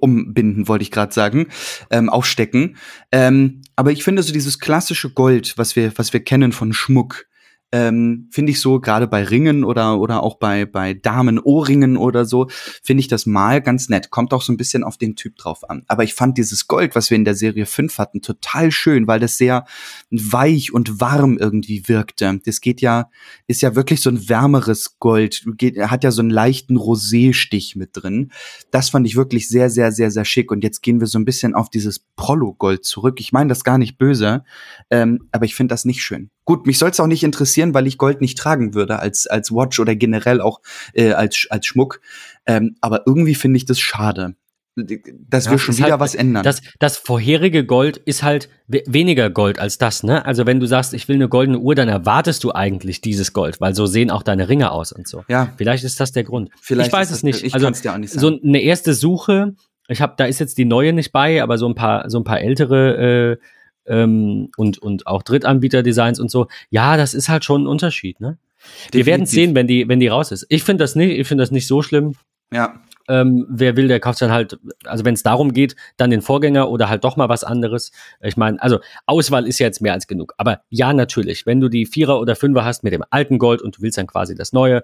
[0.00, 1.48] umbinden, wollte ich gerade sagen,
[1.90, 2.76] ähm, aufstecken.
[3.10, 7.26] Ähm, aber ich finde so dieses klassische Gold, was wir, was wir kennen von Schmuck,
[7.72, 12.48] ähm, finde ich so, gerade bei Ringen oder, oder auch bei, bei Damen-Ohrringen oder so,
[12.82, 14.10] finde ich das mal ganz nett.
[14.10, 15.82] Kommt auch so ein bisschen auf den Typ drauf an.
[15.88, 19.20] Aber ich fand dieses Gold, was wir in der Serie 5 hatten, total schön, weil
[19.20, 19.64] das sehr
[20.10, 22.38] weich und warm irgendwie wirkte.
[22.44, 23.10] Das geht ja,
[23.46, 27.90] ist ja wirklich so ein wärmeres Gold, geht, hat ja so einen leichten Rosé-Stich mit
[27.94, 28.32] drin.
[28.70, 30.50] Das fand ich wirklich sehr, sehr, sehr, sehr schick.
[30.50, 33.18] Und jetzt gehen wir so ein bisschen auf dieses Prollo-Gold zurück.
[33.18, 34.44] Ich meine das gar nicht böse,
[34.90, 36.30] ähm, aber ich finde das nicht schön.
[36.44, 39.52] Gut, mich soll es auch nicht interessieren, weil ich Gold nicht tragen würde als, als
[39.52, 40.60] Watch oder generell auch
[40.92, 42.00] äh, als, als Schmuck.
[42.46, 44.34] Ähm, aber irgendwie finde ich das schade.
[44.74, 46.44] Dass ja, wir schon wieder halt, was ändern.
[46.44, 50.24] Das, das vorherige Gold ist halt weniger Gold als das, ne?
[50.24, 53.60] Also wenn du sagst, ich will eine goldene Uhr, dann erwartest du eigentlich dieses Gold,
[53.60, 55.24] weil so sehen auch deine Ringe aus und so.
[55.28, 55.52] Ja.
[55.58, 56.48] Vielleicht ist das der Grund.
[56.58, 57.44] Vielleicht ich weiß es nicht.
[57.44, 58.38] Ich also dir auch nicht sagen.
[58.40, 59.54] so eine erste Suche,
[59.88, 62.24] ich habe, da ist jetzt die neue nicht bei, aber so ein paar, so ein
[62.24, 63.44] paar ältere äh,
[63.86, 66.48] ähm, und, und auch Drittanbieter-Designs und so.
[66.70, 68.38] Ja, das ist halt schon ein Unterschied, ne?
[68.62, 68.92] Definitiv.
[68.94, 70.46] Wir werden sehen, wenn die, wenn die raus ist.
[70.48, 72.14] Ich finde das nicht, ich finde das nicht so schlimm.
[72.52, 72.80] Ja.
[73.08, 76.70] Ähm, wer will, der kauft dann halt, also wenn es darum geht, dann den Vorgänger
[76.70, 77.90] oder halt doch mal was anderes.
[78.20, 80.34] Ich meine, also Auswahl ist ja jetzt mehr als genug.
[80.36, 83.76] Aber ja, natürlich, wenn du die Vierer oder Fünfer hast mit dem alten Gold und
[83.76, 84.82] du willst dann quasi das neue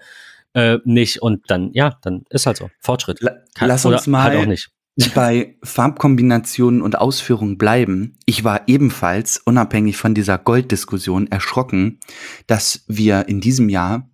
[0.54, 2.70] äh, nicht und dann, ja, dann ist halt so.
[2.80, 3.20] Fortschritt.
[3.54, 4.70] Kann, Lass uns mal halt auch nicht
[5.14, 12.00] bei Farbkombinationen und Ausführungen bleiben, ich war ebenfalls, unabhängig von dieser Golddiskussion, erschrocken,
[12.46, 14.10] dass wir in diesem Jahr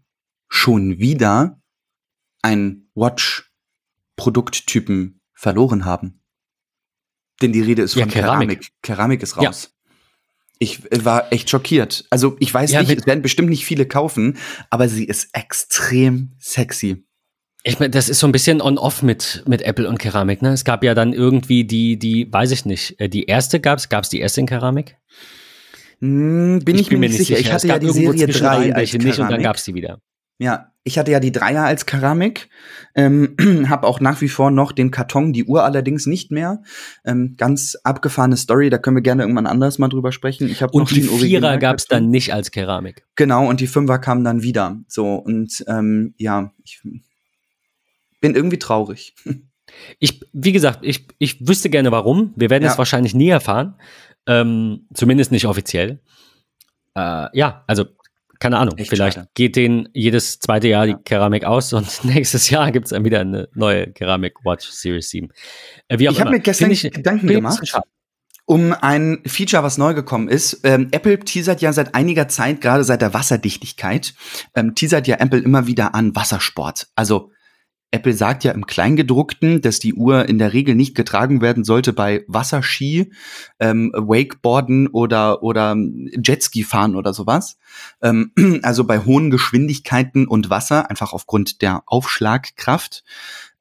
[0.49, 1.59] schon wieder
[2.42, 6.20] ein Watch-Produkttypen verloren haben.
[7.40, 8.49] Denn die Rede ist von ja, Keramik.
[8.49, 8.68] Keramik.
[8.83, 9.64] Keramik ist raus.
[9.64, 9.70] Ja.
[10.59, 12.07] Ich war echt schockiert.
[12.11, 14.38] Also ich weiß ja, nicht, es werden bestimmt nicht viele kaufen,
[14.70, 17.05] aber sie ist extrem sexy.
[17.66, 20.53] Ich meine, das ist so ein bisschen on-off mit, mit Apple und Keramik, ne?
[20.53, 24.11] Es gab ja dann irgendwie die, die, weiß ich nicht, äh, die erste gab's, gab's
[24.11, 24.96] die erste in Keramik?
[26.00, 27.37] Hm, bin ich, ich bin mir nicht sicher.
[27.37, 27.48] sicher.
[27.48, 29.07] Ich hatte ja die Serie 3 als Keramik.
[29.07, 29.98] Nicht und dann gab's die wieder.
[30.38, 32.48] Ja, ich hatte ja die Dreier als Keramik,
[32.94, 33.37] ähm,
[33.68, 36.62] habe auch nach wie vor noch den Karton, die Uhr allerdings nicht mehr.
[37.05, 40.48] Ähm, ganz abgefahrene Story, da können wir gerne irgendwann anders mal drüber sprechen.
[40.48, 43.07] Ich und noch die Vierer gab's dann nicht als Keramik.
[43.14, 44.77] Genau, und die Fünfer kamen dann wieder.
[44.88, 46.83] So, und ähm, ja, ich
[48.25, 49.15] bin irgendwie traurig.
[49.99, 52.33] Ich, wie gesagt, ich, ich wüsste gerne warum.
[52.37, 52.71] Wir werden ja.
[52.71, 53.75] es wahrscheinlich nie erfahren.
[54.27, 56.01] Ähm, zumindest nicht offiziell.
[56.95, 57.85] Äh, ja, also
[58.39, 58.79] keine Ahnung.
[58.79, 59.29] Echt vielleicht schade.
[59.35, 60.95] geht denen jedes zweite Jahr ja.
[60.95, 65.11] die Keramik aus und nächstes Jahr gibt es dann wieder eine neue Keramik Watch Series
[65.11, 65.29] 7.
[65.89, 67.61] Äh, ich habe mir gestern ich, Gedanken gemacht.
[68.47, 70.61] Um ein Feature, was neu gekommen ist.
[70.65, 74.15] Ähm, Apple teasert ja seit einiger Zeit, gerade seit der Wasserdichtigkeit,
[74.55, 76.89] ähm, teasert ja Apple immer wieder an Wassersport.
[76.95, 77.31] Also
[77.94, 81.92] Apple sagt ja im Kleingedruckten, dass die Uhr in der Regel nicht getragen werden sollte
[81.92, 83.12] bei Wasserski,
[83.61, 87.57] ähm, Wakeboarden oder, oder Jetski fahren oder sowas.
[88.02, 93.04] Ähm, also bei hohen Geschwindigkeiten und Wasser, einfach aufgrund der Aufschlagkraft.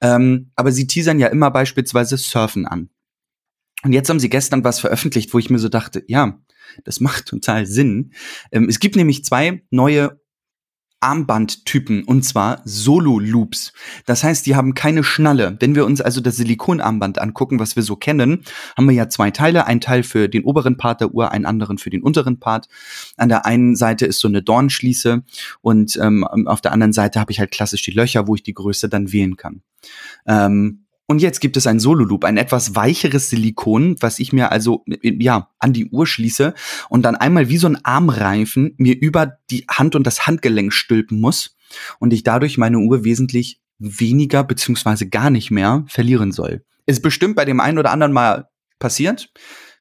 [0.01, 2.89] Ähm, aber sie teasern ja immer beispielsweise Surfen an.
[3.83, 6.39] Und jetzt haben sie gestern was veröffentlicht, wo ich mir so dachte, ja,
[6.85, 8.13] das macht total Sinn.
[8.51, 10.19] Ähm, es gibt nämlich zwei neue
[11.03, 13.73] Armbandtypen und zwar Solo-Loops.
[14.05, 15.57] Das heißt, die haben keine Schnalle.
[15.59, 18.43] Wenn wir uns also das Silikonarmband angucken, was wir so kennen,
[18.77, 19.67] haben wir ja zwei Teile.
[19.67, 22.69] Ein Teil für den oberen Part der Uhr, einen anderen für den unteren Part.
[23.17, 25.23] An der einen Seite ist so eine Dornschließe
[25.61, 28.53] und ähm, auf der anderen Seite habe ich halt klassisch die Löcher, wo ich die
[28.53, 29.61] Größe dann wählen kann.
[30.25, 34.85] Ähm, und jetzt gibt es ein Solo-Loop, ein etwas weicheres Silikon, was ich mir also
[35.01, 36.53] ja an die Uhr schließe
[36.89, 41.19] und dann einmal wie so ein Armreifen mir über die Hand und das Handgelenk stülpen
[41.19, 41.57] muss
[41.99, 46.63] und ich dadurch meine Uhr wesentlich weniger beziehungsweise gar nicht mehr verlieren soll.
[46.85, 49.31] Ist bestimmt bei dem einen oder anderen mal passiert.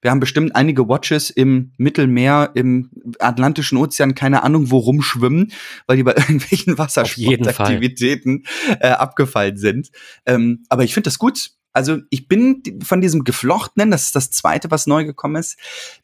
[0.03, 5.53] Wir haben bestimmt einige Watches im Mittelmeer, im Atlantischen Ozean, keine Ahnung, wo rumschwimmen,
[5.87, 8.45] weil die bei irgendwelchen Wassersportaktivitäten
[8.81, 9.91] äh, abgefallen sind.
[10.27, 11.53] Ähm, aber ich finde das gut.
[11.73, 15.57] Also ich bin von diesem geflochtenen, das ist das zweite, was neu gekommen ist,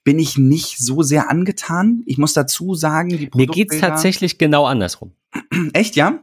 [0.03, 2.05] bin ich nicht so sehr angetan.
[2.07, 5.13] Ich muss dazu sagen, die Mir geht's tatsächlich genau andersrum.
[5.75, 6.23] Echt, ja?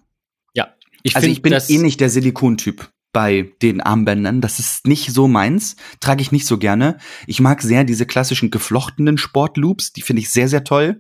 [0.55, 0.73] Ja.
[1.03, 4.41] Ich also ich bin eh nicht der Silikontyp bei den Armbändern.
[4.41, 5.77] Das ist nicht so meins.
[6.01, 6.97] Trage ich nicht so gerne.
[7.27, 9.93] Ich mag sehr diese klassischen geflochtenen Sportloops.
[9.93, 10.99] Die finde ich sehr, sehr toll.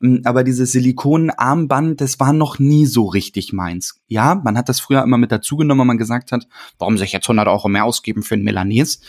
[0.00, 4.00] Mm, aber dieses Silikon-Armband, das war noch nie so richtig meins.
[4.08, 7.12] Ja, man hat das früher immer mit dazugenommen, wenn man gesagt hat, warum soll ich
[7.12, 9.00] jetzt 100 Euro mehr ausgeben für ein Milanese?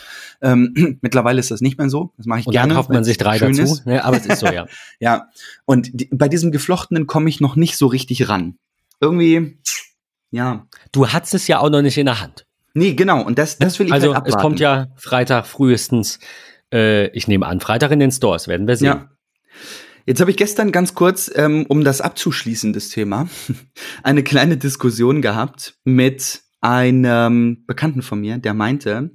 [0.42, 2.12] Ähm, mittlerweile ist das nicht mehr so.
[2.18, 2.74] Das mache ich und gerne.
[2.74, 3.62] Dann kauft man sich drei dazu.
[3.62, 3.86] Ist.
[3.86, 4.68] Ja, aber es ist so, ja.
[5.00, 5.30] ja.
[5.64, 8.58] Und die, bei diesem geflochtenen komme ich noch nicht so richtig ran.
[9.00, 9.58] Irgendwie,
[10.32, 10.66] ja.
[10.92, 12.46] Du hattest es ja auch noch nicht in der Hand.
[12.74, 13.22] Nee, genau.
[13.22, 16.20] Und das, das will ich Also halt es kommt ja Freitag frühestens,
[16.74, 18.88] äh, ich nehme an, Freitag in den Stores, werden wir sehen.
[18.88, 19.10] Ja.
[20.06, 23.28] Jetzt habe ich gestern ganz kurz, ähm, um das abzuschließen, das Thema,
[24.04, 29.12] eine kleine Diskussion gehabt mit einem Bekannten von mir, der meinte,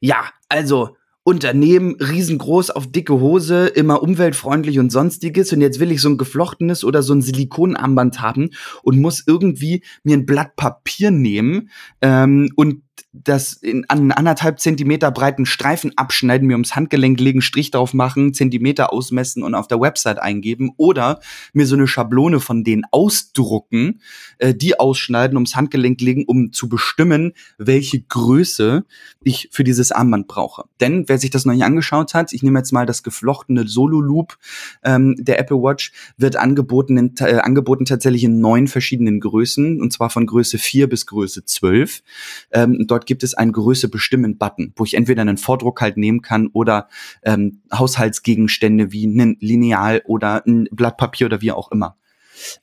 [0.00, 0.96] ja, also
[1.26, 5.52] Unternehmen riesengroß auf dicke Hose, immer umweltfreundlich und sonstiges.
[5.52, 8.50] Und jetzt will ich so ein geflochtenes oder so ein Silikonarmband haben
[8.84, 12.82] und muss irgendwie mir ein Blatt Papier nehmen ähm, und
[13.24, 18.34] das in an anderthalb Zentimeter breiten Streifen abschneiden, mir ums Handgelenk legen, Strich drauf machen,
[18.34, 21.20] Zentimeter ausmessen und auf der Website eingeben oder
[21.52, 24.00] mir so eine Schablone von denen ausdrucken,
[24.38, 28.84] äh, die ausschneiden, ums Handgelenk legen, um zu bestimmen, welche Größe
[29.22, 30.64] ich für dieses Armband brauche.
[30.80, 34.00] Denn wer sich das noch nicht angeschaut hat, ich nehme jetzt mal das geflochtene Solo
[34.00, 34.38] Loop
[34.84, 39.92] ähm, der Apple Watch, wird angeboten, in, äh, angeboten tatsächlich in neun verschiedenen Größen und
[39.92, 42.02] zwar von Größe 4 bis Größe 12.
[42.50, 46.22] Ähm, dort gibt es einen Größe bestimmen Button, wo ich entweder einen Vordruck halt nehmen
[46.22, 46.88] kann oder
[47.22, 51.96] ähm, Haushaltsgegenstände wie ein Lineal oder ein Blatt Papier oder wie auch immer.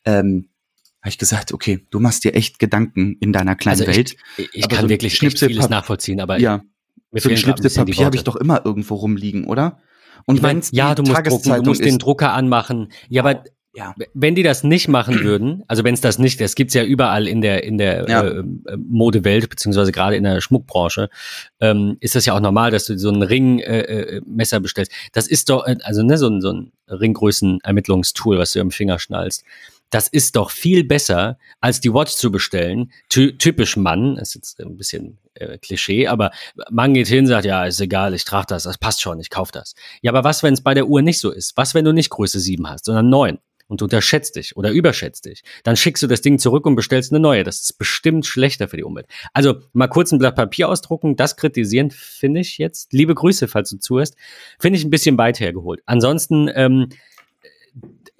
[0.05, 0.49] Ähm,
[1.01, 4.15] habe ich gesagt, okay, du machst dir echt Gedanken in deiner kleinen also ich, Welt.
[4.53, 6.61] Ich, kann so wirklich vieles nachvollziehen, aber ja,
[7.11, 9.79] so ein Schnipselpapier habe ich doch immer irgendwo rumliegen, oder?
[10.25, 12.91] Und ich mein, ja, du musst drucken, du musst den Drucker anmachen.
[13.09, 13.43] Ja, aber
[13.75, 13.95] ja.
[14.13, 17.27] Wenn die das nicht machen würden, also wenn es das nicht, das gibt's ja überall
[17.27, 18.23] in der in der ja.
[18.23, 18.43] äh,
[18.77, 21.09] Modewelt beziehungsweise gerade in der Schmuckbranche,
[21.59, 24.91] ähm, ist das ja auch normal, dass du so ein Ringmesser äh, bestellst.
[25.11, 28.99] Das ist doch äh, also ne so ein, so ein Ringgrößenermittlungstool, was du am Finger
[28.99, 29.43] schnallst.
[29.89, 32.91] Das ist doch viel besser, als die Watch zu bestellen.
[33.09, 36.31] Ty typisch Mann, ist jetzt ein bisschen äh, Klischee, aber
[36.69, 39.51] Mann geht hin, sagt, ja, ist egal, ich trage das, das passt schon, ich kauf
[39.51, 39.75] das.
[40.01, 41.57] Ja, aber was, wenn es bei der Uhr nicht so ist?
[41.57, 43.39] Was, wenn du nicht Größe 7 hast, sondern 9?
[43.73, 47.19] Und unterschätzt dich oder überschätzt dich, dann schickst du das Ding zurück und bestellst eine
[47.19, 47.43] neue.
[47.43, 49.07] Das ist bestimmt schlechter für die Umwelt.
[49.33, 52.93] Also mal kurz ein Blatt Papier ausdrucken, das kritisieren, finde ich jetzt.
[52.93, 54.15] Liebe Grüße, falls du zuhörst,
[54.59, 55.81] finde ich ein bisschen weit hergeholt.
[55.87, 56.89] Ansonsten ähm,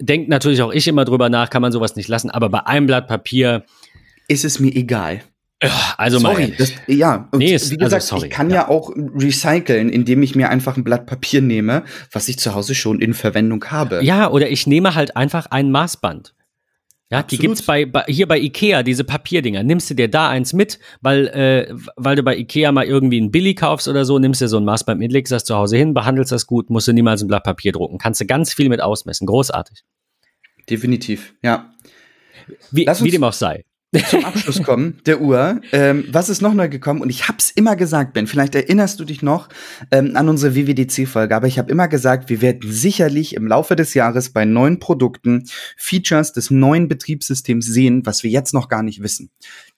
[0.00, 2.86] denkt natürlich auch ich immer drüber nach, kann man sowas nicht lassen, aber bei einem
[2.86, 3.64] Blatt Papier
[4.26, 5.22] ist es mir egal.
[5.96, 8.56] Also sorry, das, ja, und nee, ist, wie gesagt, also sorry, ich kann ja.
[8.56, 8.68] ja.
[8.68, 13.00] auch recyceln, indem ich mir einfach ein Blatt Papier nehme, was ich zu Hause schon
[13.00, 14.02] in Verwendung habe.
[14.02, 16.34] Ja, oder ich nehme halt einfach ein Maßband.
[17.10, 17.30] Ja, Absolut.
[17.30, 19.62] die gibt's bei, bei hier bei Ikea diese Papierdinger.
[19.62, 23.30] Nimmst du dir da eins mit, weil äh, weil du bei Ikea mal irgendwie ein
[23.30, 25.94] Billy kaufst oder so, nimmst dir so ein Maßband mit, legst das zu Hause hin,
[25.94, 27.98] behandelst das gut, musst du niemals ein Blatt Papier drucken.
[27.98, 29.26] Kannst du ganz viel mit ausmessen.
[29.26, 29.84] Großartig.
[30.68, 31.70] Definitiv, ja.
[32.70, 33.64] Wie, wie dem auch sei
[34.02, 35.60] zum Abschluss kommen, der Uhr.
[35.72, 37.00] Ähm, was ist noch neu gekommen?
[37.00, 39.48] Und ich hab's immer gesagt, Ben, vielleicht erinnerst du dich noch
[39.90, 43.94] ähm, an unsere WWDC-Folge, aber ich habe immer gesagt, wir werden sicherlich im Laufe des
[43.94, 45.44] Jahres bei neuen Produkten
[45.76, 49.30] Features des neuen Betriebssystems sehen, was wir jetzt noch gar nicht wissen.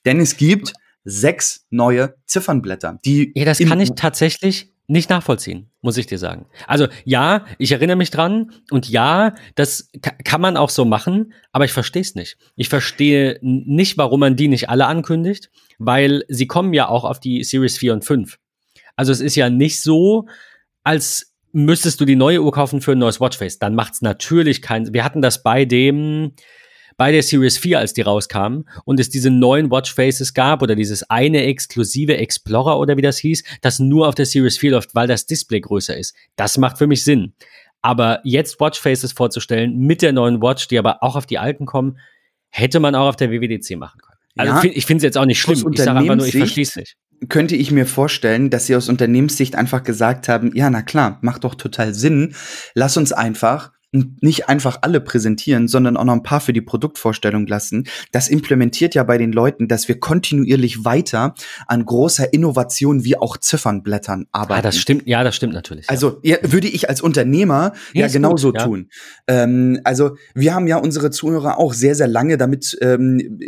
[0.05, 0.73] Denn es gibt
[1.05, 3.33] sechs neue Ziffernblätter, die.
[3.35, 6.47] Ja, das kann ich tatsächlich nicht nachvollziehen, muss ich dir sagen.
[6.67, 9.91] Also ja, ich erinnere mich dran und ja, das
[10.25, 12.37] kann man auch so machen, aber ich verstehe es nicht.
[12.55, 17.19] Ich verstehe nicht, warum man die nicht alle ankündigt, weil sie kommen ja auch auf
[17.19, 18.39] die Series 4 und 5.
[18.95, 20.27] Also es ist ja nicht so,
[20.85, 23.59] als müsstest du die neue Uhr kaufen für ein neues Watchface.
[23.59, 24.93] Dann macht es natürlich keinen.
[24.93, 26.33] Wir hatten das bei dem
[26.97, 31.03] bei der Series 4, als die rauskamen und es diese neuen Watchfaces gab oder dieses
[31.11, 35.07] eine exklusive Explorer oder wie das hieß, das nur auf der Series 4 läuft, weil
[35.07, 36.15] das Display größer ist.
[36.37, 37.35] Das macht für mich Sinn.
[37.83, 41.99] Aber jetzt Watchfaces vorzustellen mit der neuen Watch, die aber auch auf die alten kommen,
[42.51, 44.19] hätte man auch auf der WWDC machen können.
[44.39, 44.73] Also Ja.
[44.75, 45.73] ich finde es jetzt auch nicht schlimm.
[45.73, 46.97] Ich sage einfach nur, ich verstehe es nicht.
[47.29, 51.45] könnte ich mir vorstellen, dass sie aus Unternehmenssicht einfach gesagt haben, ja, na klar, macht
[51.45, 52.35] doch total Sinn.
[52.75, 53.73] Lass uns einfach
[54.21, 57.87] nicht einfach alle präsentieren, sondern auch noch ein paar für die Produktvorstellung lassen.
[58.13, 61.35] Das implementiert ja bei den Leuten, dass wir kontinuierlich weiter
[61.67, 64.59] an großer Innovation wie auch Ziffernblättern arbeiten.
[64.59, 65.89] Ah, das stimmt, ja, das stimmt natürlich.
[65.89, 68.67] Also ja, würde ich als Unternehmer Ja, ja genauso gut, ja.
[68.67, 68.89] tun.
[69.27, 73.41] Ähm, also wir haben ja unsere Zuhörer auch sehr, sehr lange damit ähm,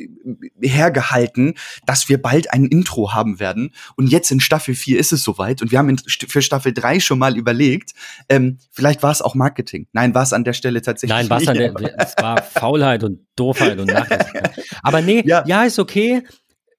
[0.61, 1.55] hergehalten,
[1.87, 3.71] dass wir bald ein Intro haben werden.
[3.97, 5.63] Und jetzt in Staffel 4 ist es soweit.
[5.63, 7.93] Und wir haben in, für Staffel 3 schon mal überlegt,
[8.29, 9.87] ähm, vielleicht war es auch Marketing.
[9.93, 11.49] Nein, war es an der Stelle tatsächlich Nein, was nicht.
[11.51, 14.51] an der, es war Faulheit und Doofheit und Nachlässigkeit.
[14.83, 15.45] Aber nee, Ja.
[15.47, 16.23] ja, ist okay.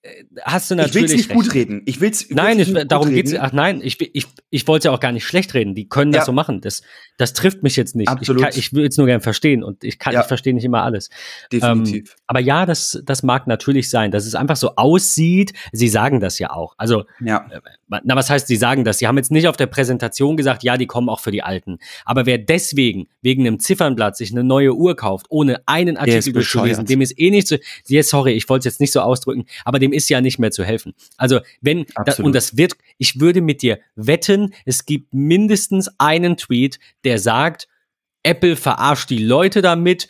[0.01, 1.39] Äh, Hast du ich natürlich will es nicht recht.
[1.41, 1.81] gut reden.
[1.85, 3.33] Ich will's Nein, wirklich ich, darum geht's.
[3.35, 5.75] Ach nein, ich, ich, ich wollte ja auch gar nicht schlecht reden.
[5.75, 6.25] Die können das Ja.
[6.27, 6.61] so machen.
[6.61, 6.83] Das,
[7.17, 8.07] das trifft mich jetzt nicht.
[8.07, 8.41] Absolut.
[8.41, 10.21] Ich, kann, ich will es nur gern verstehen und ich kann, Ja.
[10.21, 11.09] ich verstehe nicht immer alles.
[11.51, 12.11] Definitiv.
[12.11, 15.51] Ähm, aber ja, das, das mag natürlich sein, dass es einfach so aussieht.
[15.73, 16.75] Sie sagen das ja auch.
[16.77, 17.45] Also, ja.
[17.89, 18.99] na, was heißt, sie sagen das?
[18.99, 21.77] Sie haben jetzt nicht auf der Präsentation gesagt, ja, die kommen auch für die Alten.
[22.05, 26.85] Aber wer deswegen, wegen einem Ziffernblatt, sich eine neue Uhr kauft, ohne einen Artikel durchzulesen,
[26.85, 26.89] bescheuert.
[26.89, 29.79] dem ist eh nicht zu, ja, sorry, ich wollte es jetzt nicht so ausdrücken, aber
[29.79, 30.93] dem ist ja nicht mehr zu helfen.
[31.17, 36.37] Also, wenn, da, und das wird, ich würde mit dir wetten, es gibt mindestens einen
[36.37, 37.67] Tweet, der sagt,
[38.23, 40.07] Apple verarscht die Leute damit,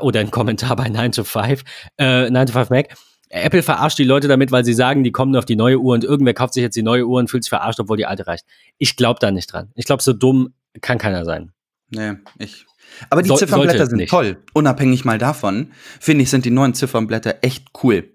[0.00, 1.62] oder ein Kommentar bei 9 to 5,
[1.98, 2.94] äh, 9 to 5 Mac.
[3.30, 6.04] Apple verarscht die Leute damit, weil sie sagen, die kommen auf die neue Uhr und
[6.04, 8.44] irgendwer kauft sich jetzt die neue Uhr und fühlt sich verarscht, obwohl die alte reicht.
[8.76, 9.70] Ich glaube da nicht dran.
[9.74, 10.52] Ich glaube, so dumm
[10.82, 11.52] kann keiner sein.
[11.88, 12.66] Nee, ich.
[13.08, 14.10] Aber die Soll- Ziffernblätter sind nicht.
[14.10, 14.36] toll.
[14.52, 18.11] Unabhängig mal davon, finde ich, sind die neuen Ziffernblätter echt cool.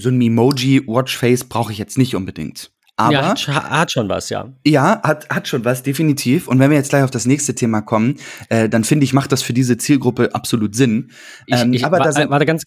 [0.00, 2.70] So ein Memoji-Watchface brauche ich jetzt nicht unbedingt.
[2.96, 4.52] Aber ja, hat, hat schon was, ja.
[4.66, 6.48] ja, hat, hat schon was, definitiv.
[6.48, 8.16] Und wenn wir jetzt gleich auf das nächste Thema kommen,
[8.50, 11.10] äh, dann finde ich, macht das für diese Zielgruppe absolut Sinn.
[11.46, 12.64] Ich, Ähm, ich, aber wa- da sind- warte ganz,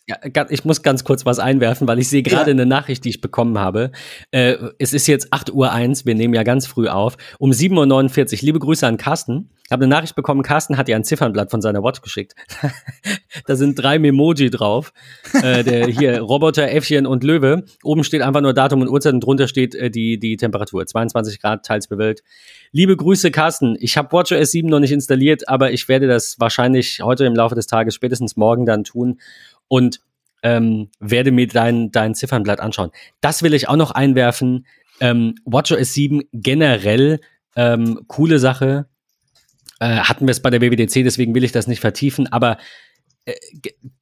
[0.49, 2.55] ich muss ganz kurz was einwerfen, weil ich sehe gerade Ja.
[2.55, 3.91] eine Nachricht, die ich bekommen habe.
[4.31, 7.15] Äh, es ist jetzt 8 Uhr wir nehmen ja ganz früh auf.
[7.37, 9.51] Um 7.49 Uhr, liebe Grüße an Carsten.
[9.73, 12.35] Ich habe eine Nachricht bekommen, Carsten hat ja ein Ziffernblatt von seiner Watch geschickt.
[13.47, 14.93] da sind drei Memoji drauf.
[15.33, 17.65] Äh, der hier Roboter, Äffchen und Löwe.
[17.81, 20.85] Oben steht einfach nur Datum und Uhrzeit und drunter steht äh, die, die Temperatur.
[20.85, 22.21] 22 Grad, teils bewölkt.
[22.71, 23.75] Liebe Grüße, Carsten.
[23.79, 27.55] Ich habe WatchOS 7 noch nicht installiert, aber ich werde das wahrscheinlich heute im Laufe
[27.55, 29.19] des Tages, spätestens morgen dann tun
[29.69, 30.01] und
[30.43, 32.91] ähm, werde mir dein, dein Ziffernblatt anschauen.
[33.21, 34.67] Das will ich auch noch einwerfen.
[34.99, 37.21] Ähm, WatchOS 7 generell
[37.55, 38.85] ähm, coole Sache.
[39.79, 42.57] Äh, hatten wir es bei der WWDC, deswegen will ich das nicht vertiefen, aber
[43.25, 43.33] äh,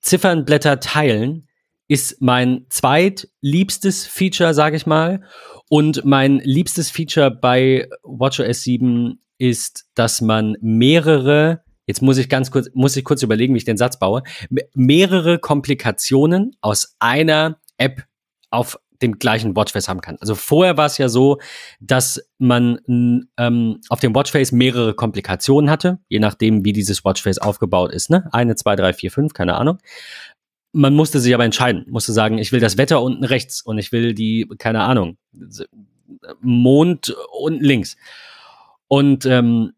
[0.02, 1.48] Ziffernblätter teilen
[1.88, 5.24] ist mein zweitliebstes Feature, sage ich mal.
[5.70, 12.52] Und mein liebstes Feature bei WatchOS 7 ist, dass man mehrere, jetzt muss ich ganz
[12.52, 17.60] kurz, muss ich kurz überlegen, wie ich den Satz baue, me- mehrere Komplikationen aus einer
[17.78, 18.04] App
[18.52, 20.18] auf dem gleichen Watchface haben kann.
[20.20, 21.40] Also vorher war es ja so,
[21.80, 22.80] dass man
[23.38, 28.10] ähm, auf dem Watchface mehrere Komplikationen hatte, je nachdem, wie dieses Watchface aufgebaut ist.
[28.10, 28.28] Ne?
[28.32, 29.78] Eine, zwei, drei, vier, fünf, keine Ahnung.
[30.74, 33.92] Man musste sich aber entscheiden, musste sagen, ich will das Wetter unten rechts und ich
[33.92, 35.18] will die, keine Ahnung,
[36.40, 37.98] Mond unten links.
[38.88, 39.74] Und ähm,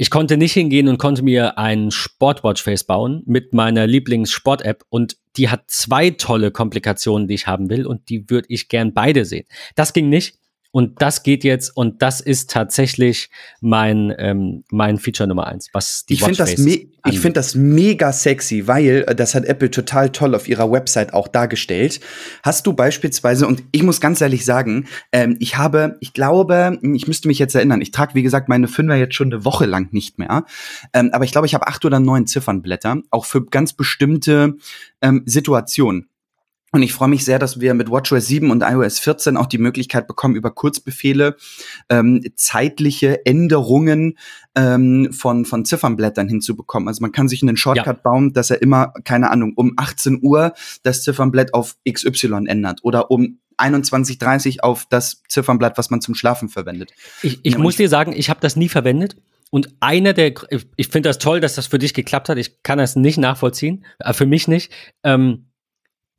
[0.00, 5.48] ich konnte nicht hingehen und konnte mir ein Sportwatchface bauen mit meiner Lieblings-Sport-App und die
[5.48, 9.46] hat zwei tolle Komplikationen, die ich haben will und die würde ich gern beide sehen.
[9.74, 10.38] Das ging nicht
[10.78, 16.06] und das geht jetzt und das ist tatsächlich mein, ähm, mein Feature Nummer eins, was
[16.06, 17.20] die ich finde das, ich angeht.
[17.20, 21.26] find das mega sexy, weil äh, das hat Apple total toll auf ihrer Website auch
[21.26, 21.98] dargestellt.
[22.44, 27.08] Hast du beispielsweise, und ich muss ganz ehrlich sagen, ähm, ich habe, ich glaube, ich
[27.08, 29.92] müsste mich jetzt erinnern, ich trage, wie gesagt, meine Fünfer jetzt schon eine Woche lang
[29.92, 30.44] nicht mehr.
[30.92, 34.54] Ähm, aber ich glaube, ich habe acht oder neun Ziffernblätter, auch für ganz bestimmte
[35.02, 36.08] ähm, Situationen.
[36.70, 39.56] Und ich freue mich sehr, dass wir mit WatchOS 7 und iOS 14 auch die
[39.58, 41.36] Möglichkeit bekommen, über Kurzbefehle
[41.88, 44.18] ähm, zeitliche Änderungen
[44.54, 46.86] ähm, von, von Ziffernblättern hinzubekommen.
[46.88, 47.92] Also man kann sich einen Shortcut Ja.
[48.02, 50.52] bauen, dass er immer, keine Ahnung, um 18 Uhr
[50.82, 56.48] das Ziffernblatt auf XY ändert oder um 21.30 auf das Ziffernblatt, was man zum Schlafen
[56.48, 56.92] verwendet.
[57.22, 59.16] Ich, ich Ja, muss ich- dir sagen, ich habe das nie verwendet.
[59.50, 62.36] Und einer der, ich- ich finde das toll, dass das für dich geklappt hat.
[62.36, 64.70] Ich kann das nicht nachvollziehen, äh, für mich nicht,
[65.02, 65.46] ähm,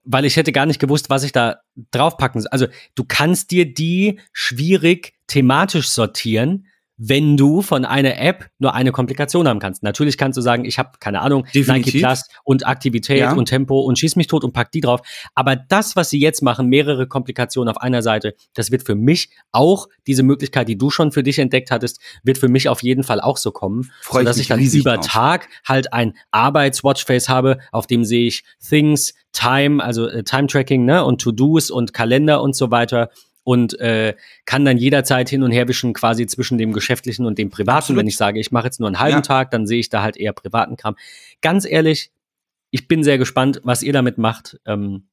[0.03, 2.49] weil ich hätte gar nicht gewusst, was ich da draufpacken soll.
[2.51, 6.67] Also du kannst dir die schwierig thematisch sortieren,
[7.01, 9.83] wenn du von einer App nur eine Komplikation haben kannst.
[9.83, 11.93] Natürlich kannst du sagen, ich habe keine Ahnung, Definitiv.
[11.93, 13.31] Nike Plus und Aktivität Ja.
[13.33, 14.99] und Tempo und schieß mich tot und pack die drauf.
[15.33, 19.29] Aber das, was sie jetzt machen, mehrere Komplikationen auf einer Seite, das wird für mich
[19.53, 23.03] auch diese Möglichkeit, die du schon für dich entdeckt hattest, wird für mich auf jeden
[23.03, 25.07] Fall auch so kommen, Freu ich dass mich ich dann über drauf.
[25.07, 31.05] Tag halt ein Arbeits-Watchface habe, auf dem sehe ich Things, Time, also äh, Time-Tracking, ne,
[31.05, 33.09] und To-Dos und Kalender und so weiter
[33.49, 34.13] und äh,
[34.45, 37.77] kann dann jederzeit hin und her wischen, quasi zwischen dem geschäftlichen und dem privaten.
[37.77, 38.01] Absolut.
[38.01, 39.21] Wenn ich sage, ich mache jetzt nur einen halben Ja.
[39.21, 40.95] Tag, dann sehe ich da halt eher privaten Kram.
[41.41, 42.11] Ganz ehrlich,
[42.69, 44.59] ich bin sehr gespannt, was ihr damit macht.
[44.67, 45.07] Ähm,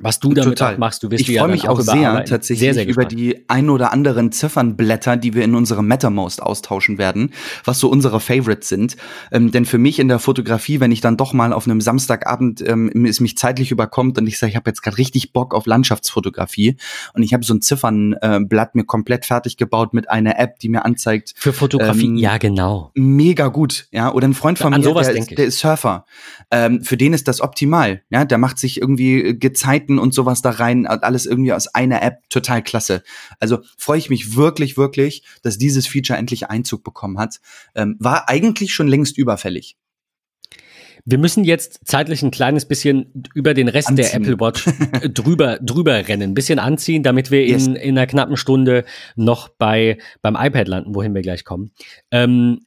[0.00, 0.78] was du damit Total.
[0.78, 1.02] machst.
[1.02, 4.30] Du wirst Ich freue mich auch sehr tatsächlich sehr, sehr über die ein oder anderen
[4.30, 7.32] Ziffernblätter, die wir in unserem MetaMost austauschen werden,
[7.64, 8.96] was so unsere Favorites sind.
[9.32, 12.60] Ähm, denn für mich in der Fotografie, wenn ich dann doch mal auf einem Samstagabend
[12.66, 15.66] ähm, es mich zeitlich überkommt und ich sage, ich habe jetzt gerade richtig Bock auf
[15.66, 16.76] Landschaftsfotografie
[17.14, 20.84] und ich habe so ein Ziffernblatt mir komplett fertig gebaut mit einer App, die mir
[20.84, 22.92] anzeigt, Für Fotografie, ähm, ja genau.
[22.94, 24.12] mega gut, ja.
[24.12, 26.06] Oder ein Freund von An mir, der, der ist Surfer.
[26.52, 28.24] Ähm, für den ist das optimal, ja.
[28.24, 29.34] Der macht sich irgendwie äh,
[29.88, 33.02] Gezeiten und sowas da rein, alles irgendwie aus einer App, total klasse.
[33.40, 37.40] Also freue ich mich wirklich, wirklich, dass dieses Feature endlich Einzug bekommen hat.
[37.74, 39.76] Ähm, war eigentlich schon längst überfällig.
[41.04, 44.22] Wir müssen jetzt zeitlich ein kleines bisschen über den Rest der Anziehen.
[44.24, 44.66] Apple Watch
[45.00, 47.66] äh, drüber, drüber rennen, ein bisschen anziehen, damit wir Yes.
[47.66, 48.84] in, in einer knappen Stunde
[49.16, 51.70] noch bei, beim iPad landen, wohin wir gleich kommen.
[52.10, 52.60] Ähm,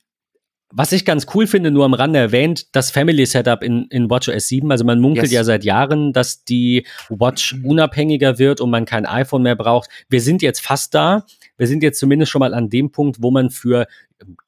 [0.71, 4.47] was ich ganz cool finde, nur am Rande erwähnt, das Family Setup in, in WatchOS
[4.47, 4.71] 7.
[4.71, 5.33] Also man munkelt Yes.
[5.33, 9.89] ja seit Jahren, dass die Watch unabhängiger wird und man kein iPhone mehr braucht.
[10.09, 11.25] Wir sind jetzt fast da.
[11.57, 13.87] Wir sind jetzt zumindest schon mal an dem Punkt, wo man für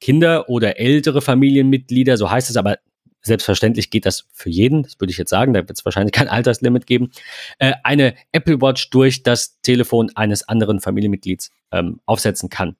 [0.00, 2.78] Kinder oder ältere Familienmitglieder, so heißt es aber
[3.22, 6.28] selbstverständlich geht das für jeden, das würde ich jetzt sagen, da wird es wahrscheinlich kein
[6.28, 7.10] Alterslimit geben,
[7.58, 12.76] äh, eine Apple Watch durch das Telefon eines anderen Familienmitglieds ähm, aufsetzen kann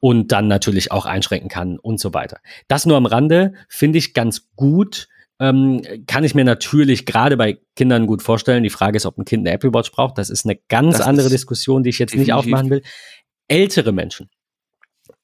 [0.00, 2.40] und dann natürlich auch einschränken kann und so weiter.
[2.68, 5.08] Das nur am Rande finde ich ganz gut.
[5.38, 8.62] Ähm, kann ich mir natürlich gerade bei Kindern gut vorstellen.
[8.62, 10.18] Die Frage ist, ob ein Kind eine Apple Watch braucht.
[10.18, 12.52] Das ist eine ganz Das andere Diskussion, die ich jetzt nicht definitiv.
[12.52, 12.82] aufmachen will.
[13.48, 14.28] Ältere Menschen,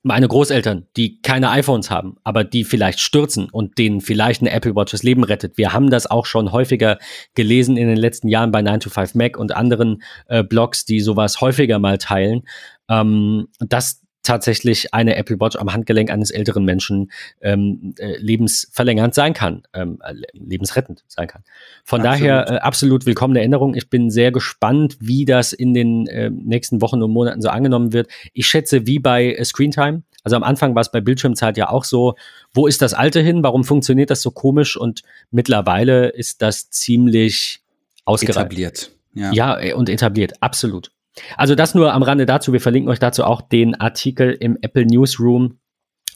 [0.03, 4.74] meine Großeltern, die keine iPhones haben, aber die vielleicht stürzen und denen vielleicht eine Apple
[4.77, 5.59] Watch das Leben rettet.
[5.59, 6.99] Wir haben das auch schon häufiger
[7.35, 11.01] gelesen in den letzten Jahren bei 9 to 5 Mac und anderen äh, Blogs, die
[11.01, 12.43] sowas häufiger mal teilen,
[12.89, 17.11] ähm, dass tatsächlich eine Apple Watch am Handgelenk eines älteren Menschen
[17.41, 21.43] ähm, äh, lebensverlängernd sein kann, ähm, äh, lebensrettend sein kann.
[21.85, 22.20] Von Absolut.
[22.20, 23.74] daher äh, absolut willkommene Änderung.
[23.74, 27.93] Ich bin sehr gespannt, wie das in den äh, nächsten Wochen und Monaten so angenommen
[27.93, 28.09] wird.
[28.33, 30.03] Ich schätze, wie bei äh, Screentime.
[30.24, 32.16] Also am Anfang war es bei Bildschirmzeit ja auch so,
[32.53, 33.45] wo ist das Alte hin?
[33.45, 34.77] Warum funktioniert das so komisch?
[34.77, 37.61] Und mittlerweile ist das ziemlich
[38.05, 38.39] ausgereift.
[38.39, 38.91] Etabliert.
[39.14, 39.33] Ja.
[39.33, 40.91] Ja, äh, und etabliert, absolut.
[41.37, 42.53] Also das nur am Rande dazu.
[42.53, 45.59] Wir verlinken euch dazu auch den Artikel im Apple Newsroom.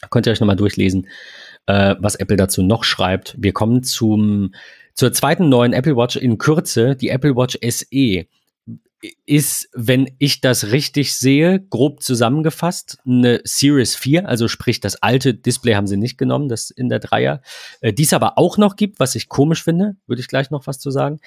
[0.09, 1.07] Könnt ihr euch nochmal durchlesen,
[1.67, 3.35] äh, was Apple dazu noch schreibt.
[3.37, 4.53] Wir kommen zum,
[4.93, 8.25] zur zweiten neuen Apple Watch in Kürze, die Apple Watch SE.
[9.25, 15.33] Ist, wenn ich das richtig sehe, grob zusammengefasst, eine Series 4, also sprich das alte
[15.33, 17.41] Display haben sie nicht genommen, das in der Dreier,
[17.81, 20.67] äh, die es aber auch noch gibt, was ich komisch finde, würde ich gleich noch
[20.67, 21.19] was zu sagen.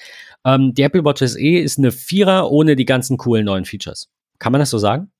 [0.45, 4.09] Ähm, die Apple Watch SE ist eine Vierer ohne die ganzen coolen neuen Features.
[4.39, 5.11] Kann man das so sagen?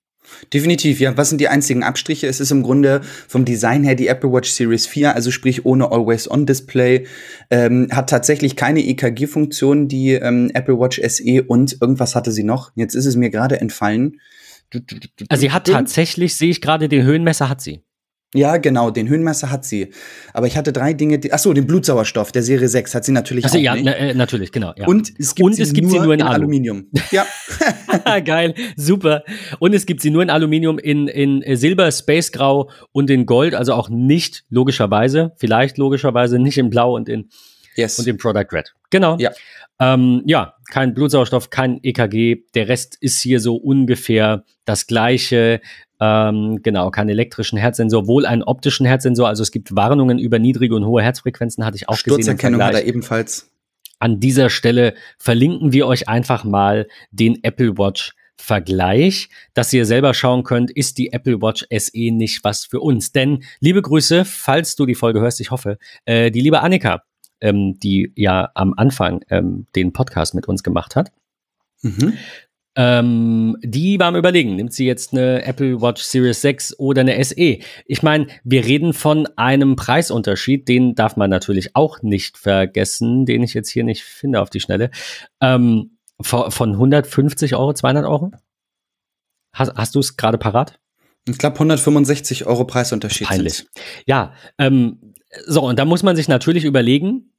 [0.53, 1.17] Definitiv, ja.
[1.17, 2.27] Was sind die einzigen Abstriche?
[2.27, 5.91] Es ist im Grunde vom Design her die Apple Watch Series 4, also sprich ohne
[5.91, 7.07] Always-On-Display,
[7.51, 12.73] ähm, hat tatsächlich keine EKG-Funktion, die ähm, Apple Watch SE und irgendwas hatte sie noch.
[12.75, 14.21] Jetzt ist es mir gerade entfallen.
[15.29, 17.84] Also sie hat tatsächlich, sehe ich gerade, den Höhenmesser hat sie.
[18.35, 19.91] Ja, genau, den Höhenmesser hat sie.
[20.33, 23.13] Aber ich hatte drei Dinge, die, ach so, den Blutsauerstoff der Serie 6 hat sie
[23.13, 23.85] natürlich Also auch ja, nicht.
[23.85, 24.73] na, äh, natürlich, genau.
[24.77, 24.87] Ja.
[24.87, 26.35] Und es gibt, Und es gibt sie nur in Alu.
[26.35, 26.89] Aluminium.
[27.11, 27.27] Ja,
[28.25, 29.25] Geil, super.
[29.59, 33.27] Und es gibt sie nur in Aluminium, in, in äh, Silber, Space Grau und in
[33.27, 37.31] Gold, also auch nicht logischerweise, vielleicht logischerweise nicht in Blau und in,
[37.77, 37.99] yes.
[37.99, 38.75] und in Product Red.
[38.91, 39.17] Genau.
[39.19, 39.31] Ja.
[39.81, 42.45] Ähm, ja, kein Blutsauerstoff, kein EKG.
[42.55, 45.61] Der Rest ist hier so ungefähr das gleiche.
[46.01, 49.29] Ähm, genau, keinen elektrischen Herzsensor, wohl einen optischen Herzsensor.
[49.29, 52.19] Also es gibt Warnungen über niedrige und hohe Herzfrequenzen, hatte ich auch gesehen.
[52.19, 53.51] im Sturzerkennung hat er ebenfalls.
[54.01, 60.13] An dieser Stelle verlinken wir euch einfach mal den Apple Watch Vergleich, dass ihr selber
[60.13, 63.13] schauen könnt, ist die Apple Watch SE nicht was für uns.
[63.13, 67.05] Denn, liebe Grüße, falls du die Folge hörst, ich hoffe, äh, die liebe Annika,
[67.41, 71.13] ähm, die ja am Anfang ähm, den Podcast mit uns gemacht hat,
[71.85, 72.15] Mhm.
[72.77, 77.23] Ähm, die war am überlegen, nimmt sie jetzt eine Apple Watch Series 6 oder eine
[77.23, 77.59] SE?
[77.87, 83.43] Ich meine, wir reden von einem Preisunterschied, den darf man natürlich auch nicht vergessen, den
[83.43, 84.91] ich jetzt hier nicht finde auf die Schnelle.
[85.41, 88.33] Ähm, von von 150 Euro, 200 Euro?
[89.53, 90.79] Hast, hast du es gerade parat?
[91.29, 93.29] Ich glaube 165 Euro Preisunterschied.
[93.29, 93.55] Peinlich.
[93.55, 93.73] Sind's.
[94.07, 95.15] Ja, ähm,
[95.47, 97.34] so, und da muss man sich natürlich überlegen,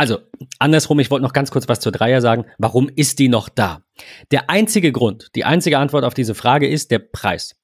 [0.00, 0.20] also,
[0.58, 2.46] andersrum, ich wollte noch ganz kurz was zur Dreier sagen.
[2.56, 3.82] Warum ist die noch da?
[4.30, 7.54] Der einzige Grund, die einzige Antwort auf diese Frage ist der Preis.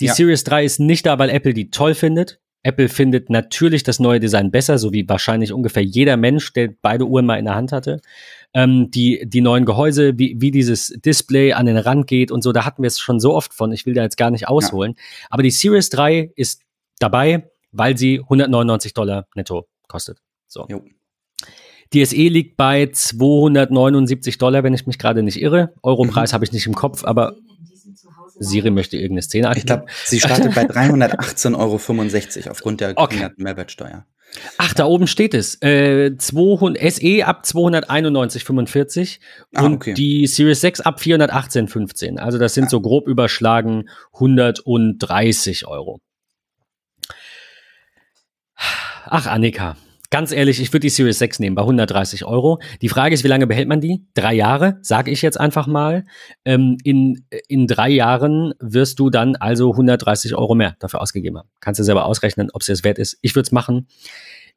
[0.00, 0.14] Die ja.
[0.14, 2.40] Series 3 ist nicht da, weil Apple die toll findet.
[2.64, 7.06] Apple findet natürlich das neue Design besser, so wie wahrscheinlich ungefähr jeder Mensch, der beide
[7.06, 8.00] Uhren mal in der Hand hatte.
[8.52, 12.50] Ähm, die, die neuen Gehäuse, wie, wie dieses Display an den Rand geht und so,
[12.50, 13.70] da hatten wir es schon so oft von.
[13.70, 14.94] Ich will da jetzt gar nicht ausholen.
[14.96, 15.26] Ja.
[15.30, 16.62] Aber die Series 3 ist
[16.98, 20.18] dabei, weil sie 199 Dollar netto kostet.
[20.48, 20.66] So.
[20.68, 20.82] Jo.
[21.92, 25.72] Die SE liegt bei 279 Dollar, wenn ich mich gerade nicht irre.
[25.82, 26.34] Europreis mhm.
[26.34, 27.36] habe ich nicht im Kopf, aber
[28.38, 29.52] Siri möchte irgendeine Szene.
[29.56, 33.28] Ich glaube, sie startet bei 318,65 Euro aufgrund der okay.
[33.36, 34.04] Mehrwertsteuer.
[34.58, 35.60] Ach, da oben steht es.
[35.62, 39.18] Äh, 200, SE ab 291,45
[39.54, 39.94] ah, und okay.
[39.94, 42.18] die Series 6 ab 418,15.
[42.18, 42.70] Also das sind ja.
[42.70, 46.00] so grob überschlagen 130 Euro.
[49.04, 49.76] Ach, Annika.
[50.16, 52.58] Ganz ehrlich, ich würde die Series 6 nehmen bei 130 Euro.
[52.80, 54.06] Die Frage ist, wie lange behält man die?
[54.14, 56.06] Drei Jahre, sage ich jetzt einfach mal.
[56.46, 61.50] Ähm, in, in drei Jahren wirst du dann also 130 Euro mehr dafür ausgegeben haben.
[61.60, 63.18] Kannst du selber ausrechnen, ob es das wert ist.
[63.20, 63.88] Ich würde es machen.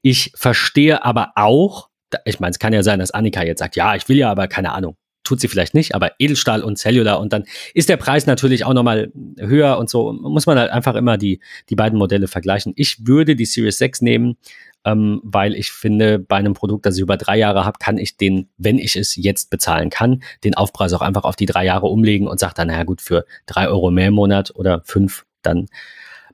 [0.02, 1.90] Ich verstehe aber auch,
[2.24, 4.48] ich meine, es kann ja sein, dass Annika jetzt sagt, ja, ich will ja, aber
[4.48, 4.96] keine Ahnung,
[5.30, 7.44] tut sie vielleicht nicht, aber Edelstahl und Cellular und dann
[7.74, 11.40] ist der Preis natürlich auch nochmal höher und so muss man halt einfach immer die,
[11.70, 12.74] die beiden Modelle vergleichen.
[12.76, 14.38] Ich würde die Series 6 nehmen,
[14.86, 18.18] ähm, weil ich finde, bei einem Produkt, das ich über drei Jahre habe, kann ich
[18.18, 21.88] den, wenn ich es jetzt bezahlen kann, den Aufpreis auch einfach auf die drei Jahre
[21.88, 25.68] umlegen und sage dann, naja gut, für drei Euro mehr im Monat oder fünf, dann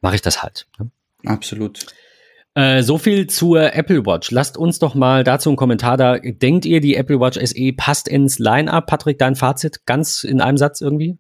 [0.02, 0.68] mache ich das halt.
[0.80, 0.92] Ne?
[1.26, 1.80] Absolut.
[2.54, 4.32] Äh, so viel zur Apple Watch.
[4.32, 6.18] Lasst uns doch mal dazu einen Kommentar da.
[6.18, 8.88] Denkt ihr, die Apple Watch SE passt ins Line-up?
[8.88, 11.18] Patrick, dein Fazit ganz in einem Satz irgendwie?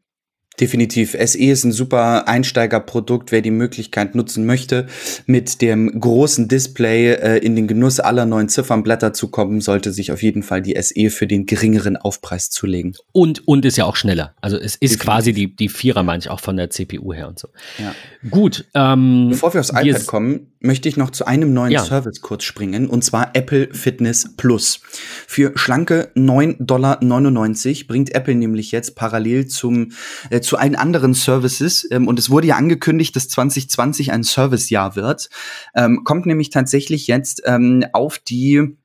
[0.60, 1.12] Definitiv.
[1.12, 4.88] SE ist ein super Einsteigerprodukt, wer die Möglichkeit nutzen möchte,
[5.26, 10.12] mit dem großen Display äh, in den Genuss aller neuen Ziffernblätter zu kommen, sollte sich
[10.12, 12.96] auf jeden Fall die SE für den geringeren Aufpreis zulegen.
[13.12, 14.34] Und, und ist ja auch schneller.
[14.42, 15.00] Also es ist Definitiv.
[15.00, 17.50] quasi die, die Vierer, meine ich, auch von der CPU her und so.
[17.78, 17.94] Ja.
[18.30, 18.66] Gut.
[18.74, 21.84] Ähm, Bevor wir aufs iPad kommen, möchte ich noch zu einem neuen ja.
[21.84, 24.82] Service kurz springen, und zwar Apple Fitness Plus.
[25.28, 29.92] Für schlanke 9,99 Dollar bringt Apple nämlich jetzt parallel zum
[30.30, 34.96] äh, zu allen anderen Services, ähm, und es wurde ja angekündigt, dass 2020 ein Servicejahr
[34.96, 35.30] wird,
[35.76, 38.78] ähm, kommt nämlich tatsächlich jetzt ähm, auf die,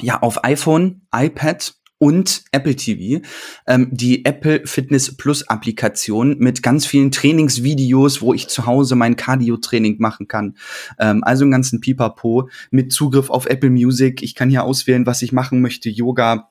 [0.00, 3.22] ja, auf iPhone, iPad und Apple TV,
[3.66, 9.16] ähm, die Apple Fitness Plus Applikation mit ganz vielen Trainingsvideos, wo ich zu Hause mein
[9.16, 10.56] Cardio-Training machen kann.
[10.98, 14.22] Ähm, also einen ganzen Pipapo mit Zugriff auf Apple Music.
[14.22, 15.90] Ich kann hier auswählen, was ich machen möchte.
[15.90, 16.49] Yoga,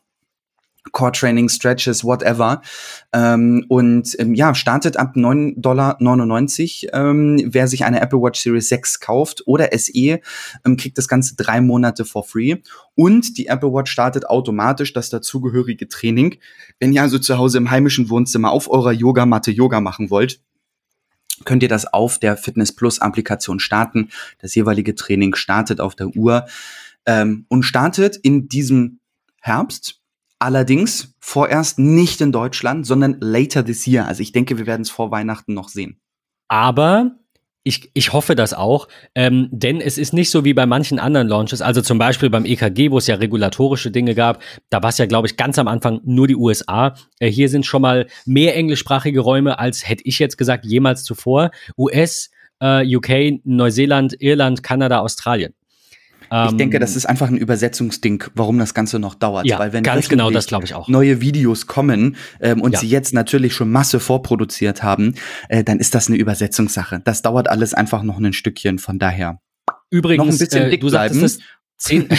[0.92, 2.62] Core Training, Stretches, whatever.
[3.14, 7.10] Ähm, und ähm, ja, startet ab 9,99 Dollar.
[7.10, 9.92] Ähm, wer sich eine Apple Watch Series 6 kauft oder SE,
[10.66, 12.58] ähm, kriegt das Ganze drei Monate for free.
[12.96, 16.38] Und die Apple Watch startet automatisch das dazugehörige Training.
[16.80, 20.42] Wenn ihr also zu Hause im heimischen Wohnzimmer auf eurer Yogamatte Yoga machen wollt,
[21.46, 24.10] könnt ihr das auf der Fitness Plus Applikation starten.
[24.40, 26.46] Das jeweilige Training startet auf der Uhr
[27.06, 29.00] ähm, und startet in diesem
[29.42, 29.99] Herbst
[30.40, 34.08] Allerdings vorerst nicht in Deutschland, sondern later this year.
[34.08, 36.00] Also ich denke, wir werden es vor Weihnachten noch sehen.
[36.48, 37.20] Aber
[37.64, 41.28] ich, ich hoffe das auch, ähm, denn es ist nicht so wie bei manchen anderen
[41.28, 44.98] Launches, also zum Beispiel beim EKG, wo es ja regulatorische Dinge gab, da war es
[44.98, 46.96] ja, glaube ich, ganz am Anfang nur die USA.
[47.20, 51.52] Äh, hier sind schon mal mehr englischsprachige Räume, als hätte ich jetzt gesagt, jemals zuvor.
[51.78, 52.32] US,
[52.62, 55.54] äh, UK, Neuseeland, Irland, Kanada, Australien.
[56.32, 59.46] Ich denke, das ähm, ist einfach ein Übersetzungsding, warum das Ganze noch dauert.
[59.46, 60.88] Ja, Weil wenn ganz genau, das glaube ich auch.
[60.88, 62.80] Neue Videos kommen ähm, und ja.
[62.80, 65.16] sie jetzt natürlich schon Masse vorproduziert haben,
[65.48, 67.02] äh, dann ist das eine Übersetzungssache.
[67.04, 68.80] Das dauert alles einfach noch ein Stückchen.
[68.80, 69.40] Von daher.
[69.90, 71.40] Übrigens, noch ein bisschen äh, dick du sagtest es,
[71.78, 72.08] zehn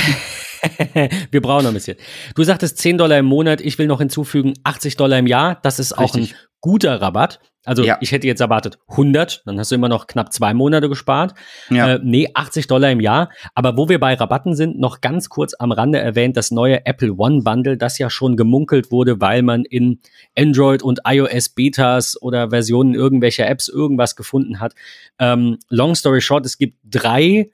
[1.31, 1.97] Wir brauchen noch ein bisschen.
[2.35, 5.59] Du sagtest 10 Dollar im Monat, ich will noch hinzufügen 80 Dollar im Jahr.
[5.63, 6.35] Das ist auch Richtig.
[6.35, 7.41] ein guter Rabatt.
[7.67, 7.99] Also ja.
[8.01, 11.35] ich hätte jetzt erwartet 100, dann hast du immer noch knapp zwei Monate gespart.
[11.69, 11.95] Ja.
[11.95, 13.29] Äh, nee, 80 Dollar im Jahr.
[13.55, 17.13] Aber wo wir bei Rabatten sind, noch ganz kurz am Rande erwähnt, das neue Apple
[17.19, 20.01] One Bundle, das ja schon gemunkelt wurde, weil man in
[20.37, 24.75] Android und iOS Betas oder Versionen irgendwelcher Apps irgendwas gefunden hat.
[25.19, 27.51] Ähm, long story short, es gibt drei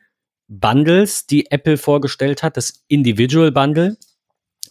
[0.48, 2.56] Bundles, die Apple vorgestellt hat.
[2.56, 3.96] Das Individual Bundle,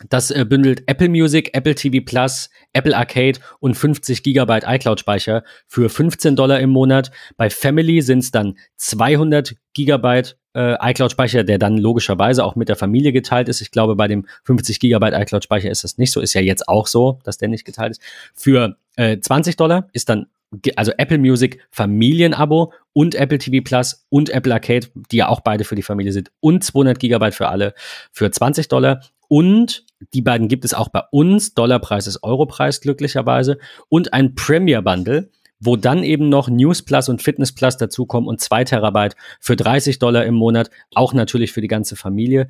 [0.09, 5.89] das äh, bündelt Apple Music, Apple TV Plus, Apple Arcade und 50 Gigabyte iCloud-Speicher für
[5.89, 7.11] 15 Dollar im Monat.
[7.37, 12.75] Bei Family sind es dann 200 Gigabyte äh, iCloud-Speicher, der dann logischerweise auch mit der
[12.75, 13.61] Familie geteilt ist.
[13.61, 16.21] Ich glaube, bei dem 50 Gigabyte iCloud-Speicher ist das nicht so.
[16.21, 18.01] Ist ja jetzt auch so, dass der nicht geteilt ist.
[18.33, 20.27] Für äh, 20 Dollar ist dann
[20.75, 25.63] also Apple Music Familienabo und Apple TV Plus und Apple Arcade, die ja auch beide
[25.63, 27.73] für die Familie sind und 200 Gigabyte für alle
[28.11, 31.53] für 20 Dollar und die beiden gibt es auch bei uns.
[31.53, 33.57] Dollarpreis ist Europreis glücklicherweise
[33.89, 38.41] und ein Premier Bundle, wo dann eben noch News Plus und Fitness Plus dazukommen und
[38.41, 42.49] 2 Terabyte für 30 Dollar im Monat, auch natürlich für die ganze Familie.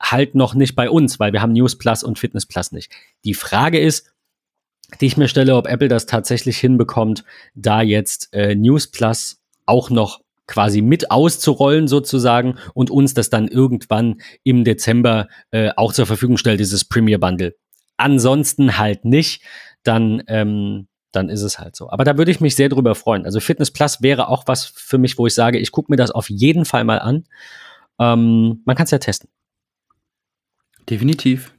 [0.00, 2.92] Halt noch nicht bei uns, weil wir haben News Plus und Fitness Plus nicht.
[3.24, 4.12] Die Frage ist,
[5.00, 7.24] die ich mir stelle, ob Apple das tatsächlich hinbekommt,
[7.54, 13.48] da jetzt äh, News Plus auch noch quasi mit auszurollen sozusagen und uns das dann
[13.48, 17.54] irgendwann im Dezember äh, auch zur Verfügung stellt, dieses Premier Bundle.
[17.96, 19.42] Ansonsten halt nicht,
[19.82, 21.90] dann, ähm, dann ist es halt so.
[21.90, 23.24] Aber da würde ich mich sehr drüber freuen.
[23.24, 26.10] Also Fitness Plus wäre auch was für mich, wo ich sage, ich gucke mir das
[26.10, 27.24] auf jeden Fall mal an.
[27.98, 29.30] Ähm, man kann es ja testen.
[30.88, 31.55] Definitiv.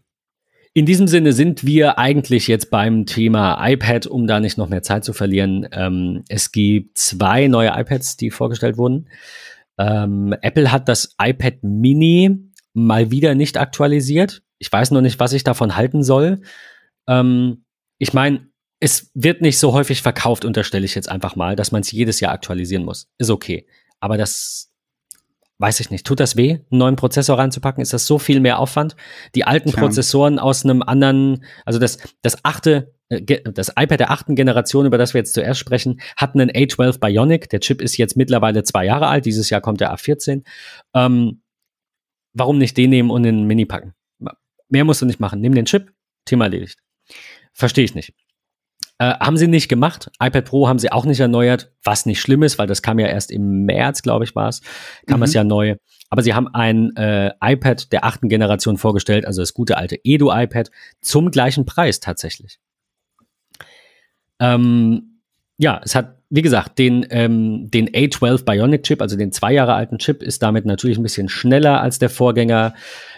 [0.78, 4.84] In diesem Sinne sind wir eigentlich jetzt beim Thema iPad, um da nicht noch mehr
[4.84, 5.68] Zeit zu verlieren.
[5.72, 9.10] Ähm, es gibt zwei neue iPads, die vorgestellt wurden.
[9.80, 14.44] Ähm, Apple hat das iPad Mini mal wieder nicht aktualisiert.
[14.60, 16.42] Ich weiß noch nicht, was ich davon halten soll.
[17.08, 17.66] Ähm,
[17.98, 18.48] ich meine,
[18.80, 22.20] es wird nicht so häufig verkauft, unterstelle ich jetzt einfach mal, dass man es jedes
[22.20, 23.10] Jahr aktualisieren muss.
[23.18, 23.66] Ist okay.
[24.00, 24.72] Aber das
[25.60, 27.82] weiß ich nicht, tut das weh, einen neuen Prozessor reinzupacken?
[27.82, 28.96] Ist das so viel mehr Aufwand?
[29.36, 29.86] Die alten Klar.
[29.86, 34.98] Prozessoren aus einem anderen, also das, das achte, äh, das iPad der achten Generation, über
[34.98, 37.50] das wir jetzt zuerst sprechen, hat einen A12 Bionic.
[37.50, 39.26] Der Chip ist jetzt mittlerweile zwei Jahre alt.
[39.26, 40.44] Dieses Jahr kommt der A14.
[40.94, 41.42] Ähm,
[42.34, 43.94] warum nicht den nehmen und den Mini packen?
[44.70, 45.42] Mehr musst du nicht machen.
[45.42, 45.92] Nimm den Chip,
[46.26, 46.80] Thema erledigt.
[47.54, 48.14] Verstehe ich nicht.
[49.00, 50.10] Äh, haben sie nicht gemacht.
[50.20, 53.08] iPad Pro haben sie auch nicht erneuert, was nicht schlimm ist, weil das kam ja
[53.08, 54.62] erst im März, glaube ich, war es,
[55.06, 55.24] kam mhm.
[55.24, 55.76] es ja neu.
[56.10, 60.72] Aber sie haben ein äh, iPad der achten Generation vorgestellt, also das gute alte Edu-iPad,
[61.02, 62.60] zum gleichen Preis tatsächlich.
[64.40, 65.22] Ähm,
[65.58, 69.74] ja, es hat, wie gesagt, den, ähm, den A12 Bionic Chip, also den zwei Jahre
[69.74, 72.74] alten Chip, ist damit natürlich ein bisschen schneller als der Vorgänger.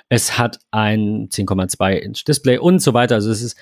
[0.10, 3.16] Es hat ein 10,2 Inch Display und so weiter.
[3.16, 3.58] Also es ist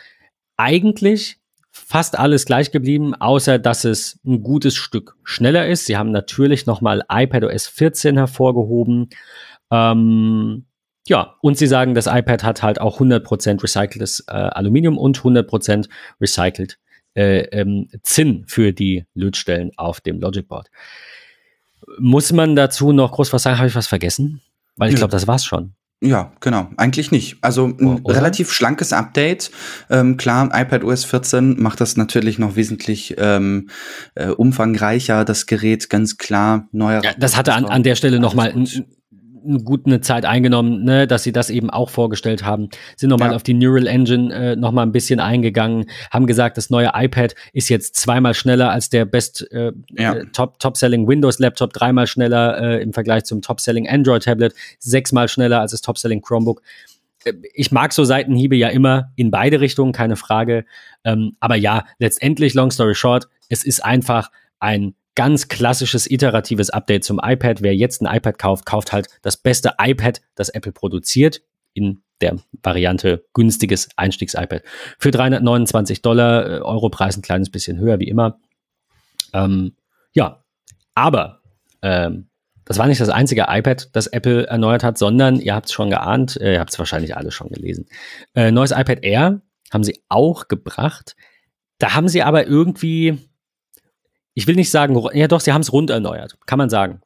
[0.55, 1.39] eigentlich
[1.88, 5.85] fast alles gleich geblieben, außer dass es ein gutes Stück schneller ist.
[5.85, 9.09] Sie haben natürlich nochmal iPadOS 14 hervorgehoben.
[9.71, 10.65] Ähm,
[11.07, 15.88] ja, und sie sagen, das iPad hat halt auch 100% recyceltes äh, Aluminium und 100%
[16.19, 16.77] recycelt
[17.13, 20.69] äh, ähm, Zinn für die Lötstellen auf dem Logic Board.
[21.99, 23.59] Muss man dazu noch groß was sagen?
[23.59, 24.41] Habe ich was vergessen?
[24.75, 25.76] Weil ich glaube, das war's schon.
[26.00, 26.70] Ja, genau.
[26.78, 27.38] Eigentlich nicht.
[27.41, 28.18] Also ein Oder?
[28.18, 29.50] relativ schlankes Update.
[29.89, 33.70] Ähm, klar, iPad OS 14 macht das natürlich noch wesentlich ähm,
[34.14, 37.04] äh, umfangreicher, das Gerät ganz klar neuer.
[37.04, 38.54] Ja, das hatte an, an der Stelle nochmal
[39.45, 42.69] ein, eine gute Zeit eingenommen, ne, dass sie das eben auch vorgestellt haben.
[42.95, 43.35] Sind nochmal ja.
[43.35, 47.69] auf die Neural Engine äh, nochmal ein bisschen eingegangen, haben gesagt, das neue iPad ist
[47.69, 50.15] jetzt zweimal schneller als der best äh, ja.
[50.15, 55.71] äh, top, top-selling Windows-Laptop, dreimal schneller äh, im Vergleich zum top-selling Android-Tablet, sechsmal schneller als
[55.71, 56.61] das top-selling Chromebook.
[57.23, 60.65] Äh, ich mag so Seitenhiebe ja immer in beide Richtungen, keine Frage.
[61.03, 67.03] Ähm, aber ja, letztendlich, long story short, es ist einfach ein ganz klassisches iteratives Update
[67.03, 67.63] zum iPad.
[67.63, 71.41] Wer jetzt ein iPad kauft, kauft halt das beste iPad, das Apple produziert,
[71.74, 74.61] in der Variante günstiges Einstiegs-iPad.
[74.99, 78.39] Für 329 Dollar, äh, Europreis ein kleines bisschen höher, wie immer.
[79.34, 79.76] Ähm,
[80.13, 80.43] ja,
[80.93, 81.41] aber
[81.82, 82.30] ähm,
[82.65, 85.89] das war nicht das einzige iPad, das Apple erneuert hat, sondern ihr habt es schon
[85.89, 87.88] geahnt, äh, ihr habt es wahrscheinlich alle schon gelesen.
[88.36, 89.41] Äh, neues iPad Air
[89.72, 91.15] haben sie auch gebracht.
[91.80, 93.18] Da haben sie aber irgendwie,
[94.38, 97.01] ich will nicht sagen, ja doch, sie haben es rund erneuert, kann man sagen.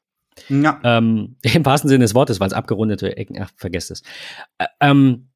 [0.49, 0.81] Ja.
[0.83, 4.01] Ähm, Im wahrsten Sinne des Wortes, weil es abgerundete Ecken, ach, vergesst es.
[4.57, 5.29] Äh, ähm,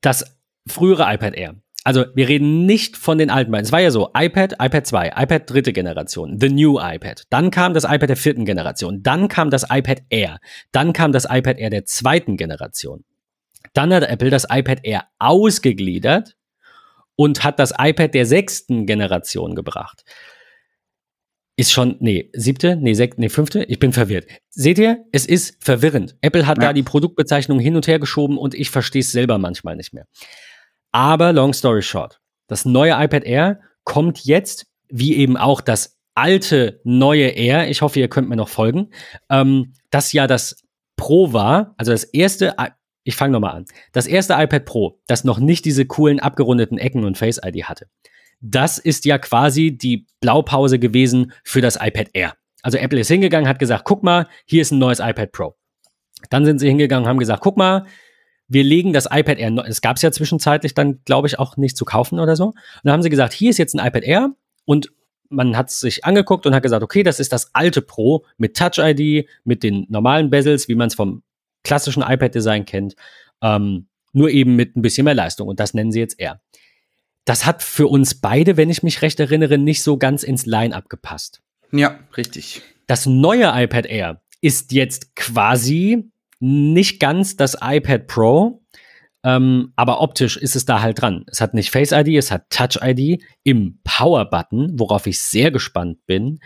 [0.00, 1.54] das frühere iPad Air.
[1.84, 3.64] Also wir reden nicht von den alten beiden.
[3.64, 7.22] Es war ja so, iPad, iPad 2, iPad dritte Generation, the new iPad.
[7.30, 9.04] Dann kam das iPad der vierten Generation.
[9.04, 10.40] Dann kam das iPad Air.
[10.72, 13.04] Dann kam das iPad Air der zweiten Generation.
[13.72, 16.35] Dann hat Apple das iPad Air ausgegliedert
[17.16, 20.04] und hat das iPad der sechsten Generation gebracht.
[21.58, 24.26] Ist schon, nee, siebte, nee, sechste, nee, fünfte, ich bin verwirrt.
[24.50, 26.16] Seht ihr, es ist verwirrend.
[26.20, 26.64] Apple hat ja.
[26.64, 30.06] da die Produktbezeichnung hin und her geschoben und ich verstehe es selber manchmal nicht mehr.
[30.92, 36.80] Aber long story short, das neue iPad Air kommt jetzt, wie eben auch das alte
[36.84, 38.90] neue Air, ich hoffe, ihr könnt mir noch folgen,
[39.30, 40.62] ähm, das ja das
[40.96, 42.54] Pro war, also das erste
[43.06, 43.64] ich fange nochmal an.
[43.92, 47.86] Das erste iPad Pro, das noch nicht diese coolen abgerundeten Ecken und Face ID hatte,
[48.40, 52.34] das ist ja quasi die Blaupause gewesen für das iPad Air.
[52.62, 55.56] Also Apple ist hingegangen, hat gesagt, guck mal, hier ist ein neues iPad Pro.
[56.30, 57.86] Dann sind sie hingegangen haben gesagt, guck mal,
[58.48, 61.76] wir legen das iPad Air, es gab es ja zwischenzeitlich dann, glaube ich, auch nicht
[61.76, 62.46] zu kaufen oder so.
[62.46, 64.30] Und dann haben sie gesagt, hier ist jetzt ein iPad Air,
[64.64, 64.92] und
[65.28, 68.56] man hat es sich angeguckt und hat gesagt, okay, das ist das alte Pro mit
[68.56, 71.22] Touch ID, mit den normalen Bezels, wie man es vom
[71.64, 72.96] klassischen iPad-Design kennt,
[73.42, 75.48] ähm, nur eben mit ein bisschen mehr Leistung.
[75.48, 76.40] Und das nennen sie jetzt Air.
[77.24, 80.88] Das hat für uns beide, wenn ich mich recht erinnere, nicht so ganz ins Line-up
[80.88, 81.42] gepasst.
[81.72, 82.62] Ja, richtig.
[82.86, 88.62] Das neue iPad Air ist jetzt quasi nicht ganz das iPad Pro,
[89.26, 91.24] ähm, aber optisch ist es da halt dran.
[91.26, 95.50] Es hat nicht Face ID, es hat Touch ID im Power Button, worauf ich sehr
[95.50, 96.38] gespannt bin.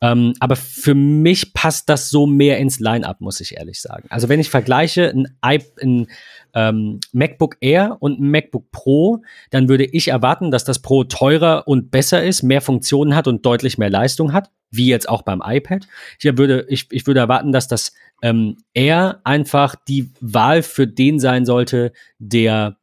[0.00, 4.06] Ähm, aber für mich passt das so mehr ins Line-up, muss ich ehrlich sagen.
[4.10, 6.06] Also wenn ich vergleiche ein, ein
[6.54, 11.66] ähm, MacBook Air und ein MacBook Pro, dann würde ich erwarten, dass das Pro teurer
[11.66, 15.42] und besser ist, mehr Funktionen hat und deutlich mehr Leistung hat, wie jetzt auch beim
[15.44, 15.88] iPad.
[16.20, 17.92] Ich würde, ich, ich würde erwarten, dass das
[18.22, 22.76] ähm, Air einfach die Wahl für den sein sollte, der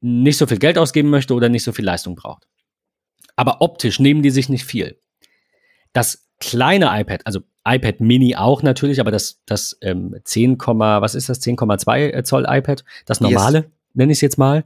[0.00, 2.46] nicht so viel Geld ausgeben möchte oder nicht so viel Leistung braucht.
[3.36, 4.98] Aber optisch nehmen die sich nicht viel.
[5.92, 11.28] Das kleine iPad, also iPad Mini auch natürlich, aber das, das ähm, 10, was ist
[11.28, 13.66] das, 10,2 Zoll iPad, das normale, yes.
[13.94, 14.64] nenne ich es jetzt mal,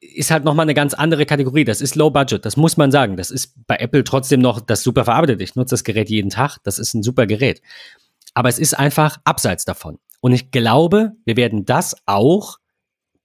[0.00, 1.64] ist halt nochmal eine ganz andere Kategorie.
[1.64, 3.16] Das ist Low Budget, das muss man sagen.
[3.16, 5.40] Das ist bei Apple trotzdem noch das super verarbeitet.
[5.40, 7.62] Ich nutze das Gerät jeden Tag, das ist ein super Gerät.
[8.40, 9.98] Aber es ist einfach abseits davon.
[10.22, 12.56] Und ich glaube, wir werden das auch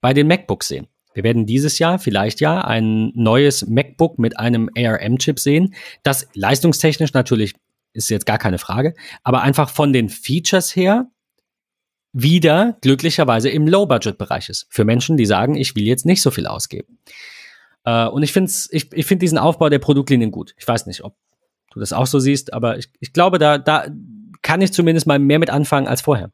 [0.02, 0.88] bei den MacBooks sehen.
[1.14, 7.14] Wir werden dieses Jahr, vielleicht ja, ein neues MacBook mit einem ARM-Chip sehen, das leistungstechnisch
[7.14, 7.54] natürlich
[7.94, 8.92] ist jetzt gar keine Frage,
[9.24, 11.06] aber einfach von den Features her
[12.12, 14.66] wieder glücklicherweise im Low-Budget-Bereich ist.
[14.68, 16.98] Für Menschen, die sagen, ich will jetzt nicht so viel ausgeben.
[17.84, 20.52] Äh, und ich finde ich, ich find diesen Aufbau der Produktlinien gut.
[20.58, 21.16] Ich weiß nicht, ob
[21.72, 23.86] du das auch so siehst, aber ich, ich glaube, da, da
[24.46, 26.30] kann ich zumindest mal mehr mit anfangen als vorher.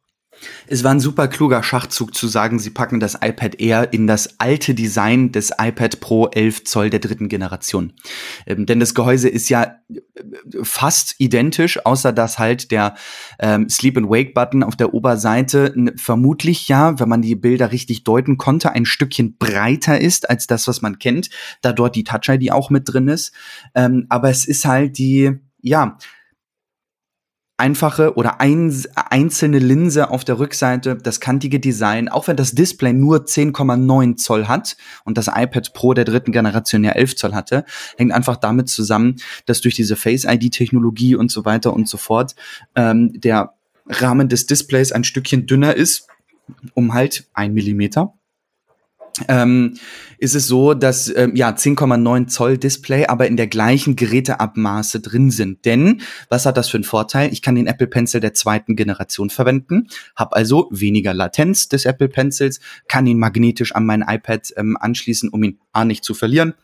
[0.66, 4.38] Es war ein super kluger Schachzug zu sagen, sie packen das iPad Air in das
[4.38, 7.94] alte Design des iPad Pro 11 Zoll der dritten Generation.
[8.46, 10.00] Ähm, denn das Gehäuse ist ja äh,
[10.62, 12.96] fast identisch, außer dass halt der
[13.38, 18.04] ähm, Sleep and Wake Button auf der Oberseite vermutlich ja, wenn man die Bilder richtig
[18.04, 21.30] deuten konnte, ein Stückchen breiter ist als das, was man kennt,
[21.62, 23.32] da dort die Touch ID auch mit drin ist.
[23.74, 25.30] Ähm, aber es ist halt die,
[25.62, 25.96] ja,
[27.57, 32.92] einfache oder ein, einzelne Linse auf der Rückseite, das kantige Design, auch wenn das Display
[32.92, 37.64] nur 10,9 Zoll hat und das iPad Pro der dritten Generation ja 11 Zoll hatte,
[37.96, 42.34] hängt einfach damit zusammen, dass durch diese Face-ID-Technologie und so weiter und so fort
[42.74, 43.55] ähm, der
[43.86, 46.09] Rahmen des Displays ein Stückchen dünner ist,
[46.74, 48.14] um halt ein Millimeter
[49.28, 49.74] ähm,
[50.18, 55.30] ist es so, dass ähm, ja 10,9 Zoll Display aber in der gleichen Geräteabmaße drin
[55.30, 55.64] sind.
[55.64, 57.32] Denn was hat das für einen Vorteil?
[57.32, 62.08] Ich kann den Apple Pencil der zweiten Generation verwenden, habe also weniger Latenz des Apple
[62.08, 66.54] Pencils, kann ihn magnetisch an mein iPad ähm, anschließen, um ihn A nicht zu verlieren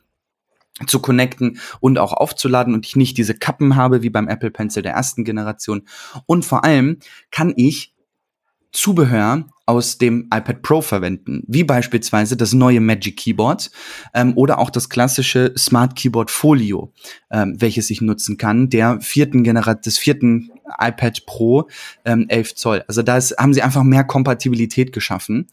[0.87, 4.81] zu connecten und auch aufzuladen und ich nicht diese Kappen habe wie beim Apple Pencil
[4.81, 5.83] der ersten Generation.
[6.27, 6.99] Und vor allem
[7.33, 7.95] kann ich
[8.71, 13.71] Zubehör aus dem iPad Pro verwenden, wie beispielsweise das neue Magic Keyboard
[14.15, 16.95] ähm, oder auch das klassische Smart Keyboard Folio,
[17.31, 20.51] ähm, welches ich nutzen kann, der vierten Generation des vierten
[20.81, 21.69] iPad Pro
[22.07, 22.85] ähm, 11 Zoll.
[22.89, 25.49] Also da haben sie einfach mehr Kompatibilität geschaffen.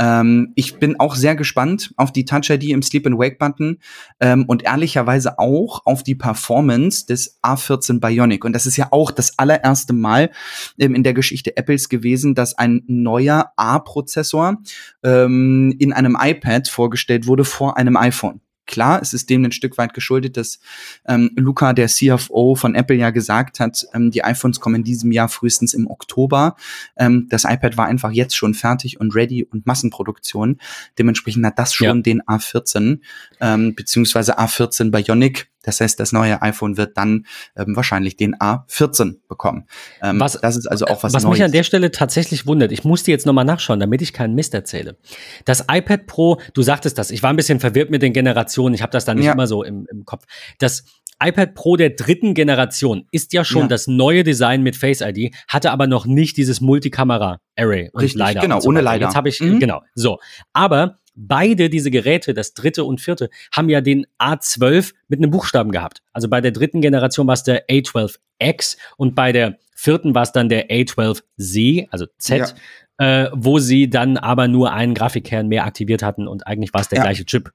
[0.00, 3.78] Ähm, ich bin auch sehr gespannt auf die Touch ID im Sleep and Wake Button
[4.18, 8.44] ähm, und ehrlicherweise auch auf die Performance des A14 Bionic.
[8.44, 10.30] Und das ist ja auch das allererste Mal
[10.78, 14.56] ähm, in der Geschichte Apples gewesen, dass ein neuer A-Prozessor
[15.04, 18.40] ähm, in einem iPad vorgestellt wurde vor einem iPhone.
[18.66, 20.60] Klar, es ist dem ein Stück weit geschuldet, dass
[21.06, 25.10] ähm, Luca, der CFO von Apple, ja gesagt hat, ähm, die iPhones kommen in diesem
[25.12, 26.56] Jahr frühestens im Oktober.
[26.96, 30.58] Ähm, das iPad war einfach jetzt schon fertig und ready und Massenproduktion.
[30.98, 32.02] Dementsprechend hat das schon ja.
[32.02, 33.00] den A14
[33.40, 39.16] ähm, beziehungsweise A14 Bionic das heißt, das neue iPhone wird dann ähm, wahrscheinlich den A14
[39.28, 39.66] bekommen.
[40.02, 41.38] Ähm, was, das ist also auch was Was Neues.
[41.38, 44.54] mich an der Stelle tatsächlich wundert, ich musste jetzt nochmal nachschauen, damit ich keinen Mist
[44.54, 44.96] erzähle.
[45.44, 48.82] Das iPad Pro, du sagtest das, ich war ein bisschen verwirrt mit den Generationen, ich
[48.82, 49.32] habe das dann nicht ja.
[49.32, 50.24] immer so im, im Kopf.
[50.58, 50.84] Das
[51.22, 53.68] iPad Pro der dritten Generation ist ja schon ja.
[53.68, 58.40] das neue Design mit Face ID, hatte aber noch nicht dieses Multikamera-Array und Richtig, Leider.
[58.40, 59.06] Genau, so ohne Leider.
[59.06, 59.60] Jetzt habe ich, mhm.
[59.60, 60.18] genau, so.
[60.54, 65.72] Aber beide diese Geräte, das dritte und vierte, haben ja den A12 mit einem Buchstaben
[65.72, 66.02] gehabt.
[66.12, 70.32] Also bei der dritten Generation war es der A12X und bei der vierten war es
[70.32, 72.54] dann der A12Z, also Z,
[72.98, 73.24] ja.
[73.24, 76.88] äh, wo sie dann aber nur einen Grafikkern mehr aktiviert hatten und eigentlich war es
[76.88, 77.04] der ja.
[77.04, 77.50] gleiche Chip.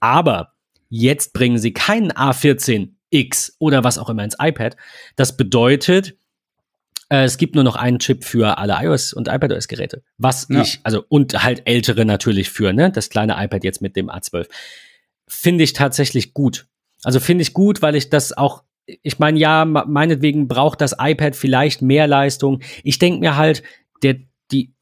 [0.00, 0.52] Aber
[0.88, 4.76] jetzt bringen sie keinen A14X oder was auch immer ins iPad.
[5.16, 6.16] Das bedeutet,
[7.08, 10.02] es gibt nur noch einen Chip für alle iOS und iPadOS-Geräte.
[10.18, 10.62] Was ja.
[10.62, 12.90] ich, also und halt ältere natürlich für, ne?
[12.90, 14.46] Das kleine iPad jetzt mit dem A12.
[15.26, 16.66] Finde ich tatsächlich gut.
[17.02, 21.36] Also finde ich gut, weil ich das auch, ich meine, ja, meinetwegen braucht das iPad
[21.36, 22.60] vielleicht mehr Leistung.
[22.82, 23.62] Ich denke mir halt,
[24.02, 24.16] der,
[24.50, 24.74] die,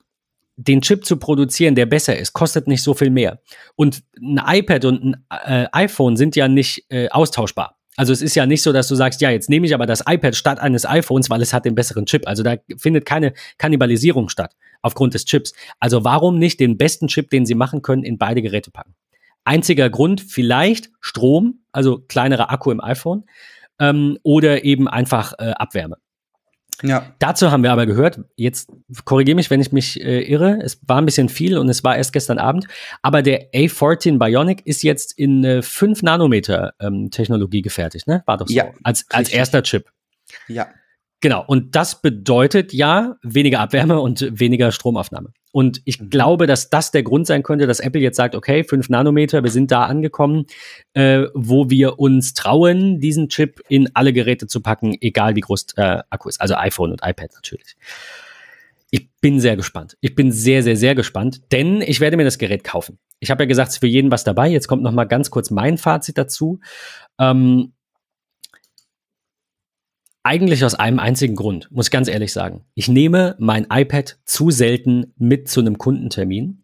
[0.57, 3.41] den Chip zu produzieren, der besser ist, kostet nicht so viel mehr.
[3.75, 7.79] Und ein iPad und ein äh, iPhone sind ja nicht äh, austauschbar.
[7.97, 10.03] Also es ist ja nicht so, dass du sagst, ja, jetzt nehme ich aber das
[10.07, 12.27] iPad statt eines iPhones, weil es hat den besseren Chip.
[12.27, 15.53] Also da findet keine Kannibalisierung statt aufgrund des Chips.
[15.79, 18.95] Also warum nicht den besten Chip, den sie machen können, in beide Geräte packen?
[19.45, 23.25] Einziger Grund vielleicht Strom, also kleinerer Akku im iPhone
[23.79, 25.97] ähm, oder eben einfach äh, Abwärme.
[26.83, 27.15] Ja.
[27.19, 28.71] Dazu haben wir aber gehört, jetzt
[29.05, 31.97] korrigiere mich, wenn ich mich äh, irre, es war ein bisschen viel und es war
[31.97, 32.67] erst gestern Abend,
[33.03, 38.23] aber der A14 Bionic ist jetzt in äh, 5 Nanometer ähm, Technologie gefertigt, ne?
[38.27, 38.55] War doch so.
[38.55, 39.91] Ja, als, als erster Chip.
[40.49, 40.69] Ja.
[41.21, 45.33] Genau, und das bedeutet ja weniger Abwärme und weniger Stromaufnahme.
[45.53, 46.11] Und ich mhm.
[46.11, 49.51] glaube, dass das der Grund sein könnte, dass Apple jetzt sagt, okay, 5 Nanometer, wir
[49.51, 50.47] sind da angekommen,
[50.95, 55.67] äh, wo wir uns trauen, diesen Chip in alle Geräte zu packen, egal wie groß
[55.77, 56.41] äh, Akku ist.
[56.41, 57.77] Also iPhone und iPad natürlich.
[58.91, 59.97] Ich bin sehr gespannt.
[60.01, 62.99] Ich bin sehr, sehr, sehr gespannt, denn ich werde mir das Gerät kaufen.
[63.21, 64.49] Ich habe ja gesagt, es ist für jeden was dabei.
[64.49, 66.61] Jetzt kommt noch mal ganz kurz mein Fazit dazu.
[67.19, 67.73] Ähm,
[70.23, 72.65] eigentlich aus einem einzigen Grund, muss ich ganz ehrlich sagen.
[72.75, 76.63] Ich nehme mein iPad zu selten mit zu einem Kundentermin.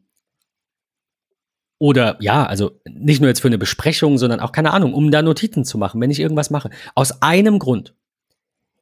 [1.81, 5.23] Oder ja, also nicht nur jetzt für eine Besprechung, sondern auch keine Ahnung, um da
[5.23, 6.71] Notizen zu machen, wenn ich irgendwas mache.
[6.95, 7.95] Aus einem Grund.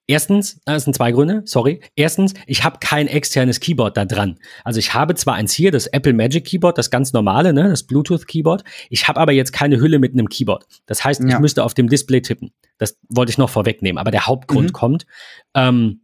[0.08, 1.80] Erstens, das sind zwei Gründe, sorry.
[1.96, 4.38] Erstens, ich habe kein externes Keyboard da dran.
[4.62, 7.82] Also ich habe zwar eins hier, das Apple Magic Keyboard, das ganz normale, ne, das
[7.82, 8.62] Bluetooth Keyboard.
[8.88, 10.66] Ich habe aber jetzt keine Hülle mit einem Keyboard.
[10.86, 11.28] Das heißt, ja.
[11.28, 12.52] ich müsste auf dem Display tippen.
[12.78, 13.98] Das wollte ich noch vorwegnehmen.
[13.98, 14.72] Aber der Hauptgrund mhm.
[14.72, 15.06] kommt,
[15.54, 16.02] ähm,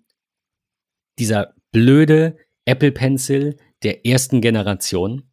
[1.19, 5.31] dieser blöde Apple Pencil der ersten Generation,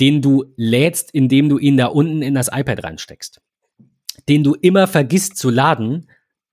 [0.00, 3.42] den du lädst, indem du ihn da unten in das iPad reinsteckst.
[4.28, 6.06] Den du immer vergisst zu laden,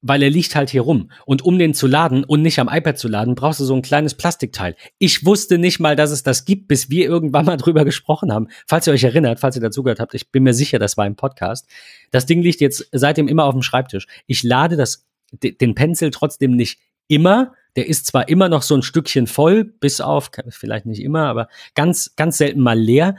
[0.08, 1.12] weil er liegt halt hier rum.
[1.26, 3.82] Und um den zu laden und nicht am iPad zu laden, brauchst du so ein
[3.82, 4.76] kleines Plastikteil.
[4.97, 8.47] Ich wusste nicht mal, dass es das gibt, bis wir irgendwann mal drüber gesprochen haben.
[8.68, 11.16] Falls ihr euch erinnert, falls ihr dazugehört habt, ich bin mir sicher, das war im
[11.16, 11.68] Podcast.
[12.12, 14.08] Das Ding liegt jetzt seitdem immer auf dem Schreibtisch.
[14.28, 17.53] Ich lade das, den Pencil trotzdem nicht immer.
[17.76, 21.47] Der ist zwar immer noch so ein Stückchen voll, bis auf, vielleicht nicht immer, aber
[21.76, 23.16] ganz, ganz selten mal leer.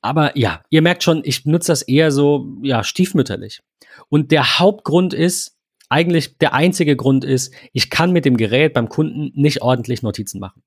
[0.00, 3.62] Aber ja, ihr merkt schon, ich nutze das eher so, ja, stiefmütterlich.
[4.08, 5.56] Und der Hauptgrund ist,
[5.88, 10.40] eigentlich der einzige Grund ist, ich kann mit dem Gerät beim Kunden nicht ordentlich Notizen
[10.40, 10.62] machen.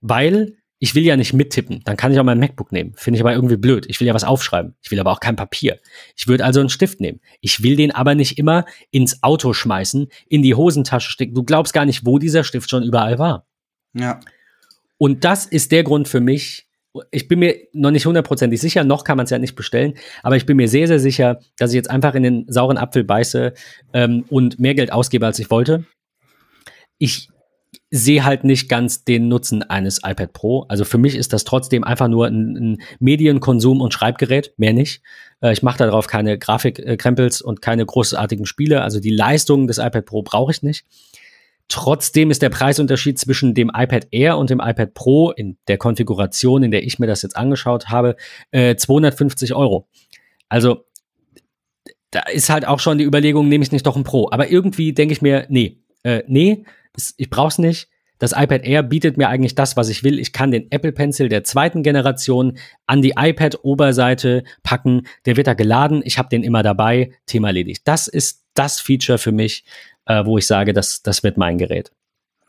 [0.00, 1.80] Weil ich will ja nicht mittippen.
[1.84, 2.92] Dann kann ich auch mein MacBook nehmen.
[2.96, 3.86] Finde ich aber irgendwie blöd.
[3.88, 4.74] Ich will ja was aufschreiben.
[4.82, 5.78] Ich will aber auch kein Papier.
[6.16, 7.20] Ich würde also einen Stift nehmen.
[7.40, 11.34] Ich will den aber nicht immer ins Auto schmeißen, in die Hosentasche stecken.
[11.34, 13.46] Du glaubst gar nicht, wo dieser Stift schon überall war.
[13.94, 14.20] Ja.
[14.98, 16.66] Und das ist der Grund für mich,
[17.10, 20.36] ich bin mir noch nicht hundertprozentig sicher, noch kann man es ja nicht bestellen, aber
[20.36, 23.52] ich bin mir sehr, sehr sicher, dass ich jetzt einfach in den sauren Apfel beiße
[23.92, 25.84] ähm, und mehr Geld ausgebe, als ich wollte.
[26.98, 27.28] Ich
[27.90, 30.66] sehe halt nicht ganz den Nutzen eines iPad Pro.
[30.68, 35.02] Also für mich ist das trotzdem einfach nur ein, ein Medienkonsum und Schreibgerät, mehr nicht.
[35.40, 38.82] Äh, ich mache darauf keine Grafikkrempels und keine großartigen Spiele.
[38.82, 40.86] Also die Leistung des iPad Pro brauche ich nicht.
[41.68, 46.62] Trotzdem ist der Preisunterschied zwischen dem iPad Air und dem iPad Pro in der Konfiguration,
[46.62, 48.16] in der ich mir das jetzt angeschaut habe,
[48.50, 49.88] äh, 250 Euro.
[50.48, 50.84] Also
[52.10, 54.28] da ist halt auch schon die Überlegung, nehme ich nicht doch ein Pro.
[54.30, 56.64] Aber irgendwie denke ich mir, nee, äh, nee,
[57.16, 57.88] ich brauch's nicht.
[58.18, 60.20] Das iPad Air bietet mir eigentlich das, was ich will.
[60.20, 62.56] Ich kann den Apple Pencil der zweiten Generation
[62.86, 65.06] an die iPad-Oberseite packen.
[65.26, 66.02] Der wird da geladen.
[66.04, 67.12] Ich habe den immer dabei.
[67.26, 67.82] Thema erledigt.
[67.86, 69.64] Das ist das Feature für mich,
[70.06, 71.92] äh, wo ich sage, das, das wird mein Gerät.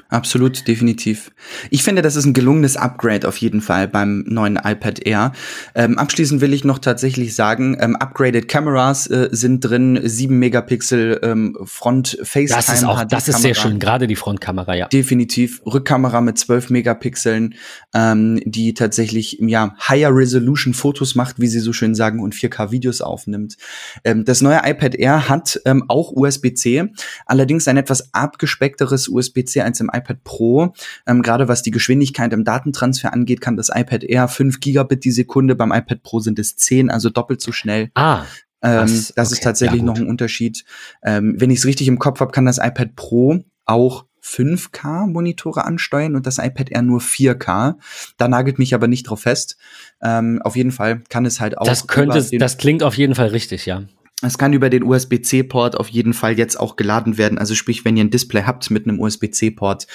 [0.09, 1.31] Absolut, definitiv.
[1.71, 5.31] Ich finde, das ist ein gelungenes Upgrade auf jeden Fall beim neuen iPad Air.
[5.73, 11.19] Ähm, abschließend will ich noch tatsächlich sagen, ähm, upgraded Cameras äh, sind drin, 7 Megapixel
[11.23, 12.47] ähm, Front FaceTime.
[12.55, 14.87] Das ist auch, das ist sehr schön, gerade die Frontkamera, ja.
[14.89, 15.63] Definitiv.
[15.65, 17.55] Rückkamera mit 12 Megapixeln,
[17.95, 22.69] ähm, die tatsächlich, ja, Higher Resolution Fotos macht, wie sie so schön sagen, und 4K
[22.69, 23.57] Videos aufnimmt.
[24.03, 26.91] Ähm, das neue iPad Air hat ähm, auch USB-C,
[27.25, 30.73] allerdings ein etwas abgespeckteres USB-C als im iPad Pro.
[31.07, 35.11] Ähm, Gerade was die Geschwindigkeit im Datentransfer angeht, kann das iPad Air 5 Gigabit die
[35.11, 37.89] Sekunde, beim iPad Pro sind es 10, also doppelt so schnell.
[37.95, 38.23] Ah.
[38.61, 39.21] Ähm, das okay.
[39.21, 40.65] ist tatsächlich ja, noch ein Unterschied.
[41.03, 45.65] Ähm, wenn ich es richtig im Kopf habe, kann das iPad Pro auch 5K Monitore
[45.65, 47.75] ansteuern und das iPad Air nur 4K.
[48.17, 49.57] Da nagelt mich aber nicht drauf fest.
[50.01, 51.65] Ähm, auf jeden Fall kann es halt auch.
[51.65, 53.83] Das könnte, das klingt auf jeden Fall richtig, ja.
[54.21, 57.37] Es kann über den USB-C-Port auf jeden Fall jetzt auch geladen werden.
[57.37, 59.87] Also sprich, wenn ihr ein Display habt mit einem USB-C-Port,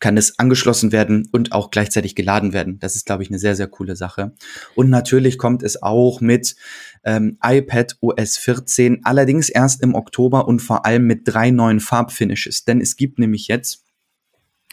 [0.00, 2.80] kann es angeschlossen werden und auch gleichzeitig geladen werden.
[2.80, 4.34] Das ist, glaube ich, eine sehr, sehr coole Sache.
[4.74, 6.56] Und natürlich kommt es auch mit
[7.04, 12.64] ähm, iPad OS 14, allerdings erst im Oktober und vor allem mit drei neuen Farbfinishes.
[12.64, 13.84] Denn es gibt nämlich jetzt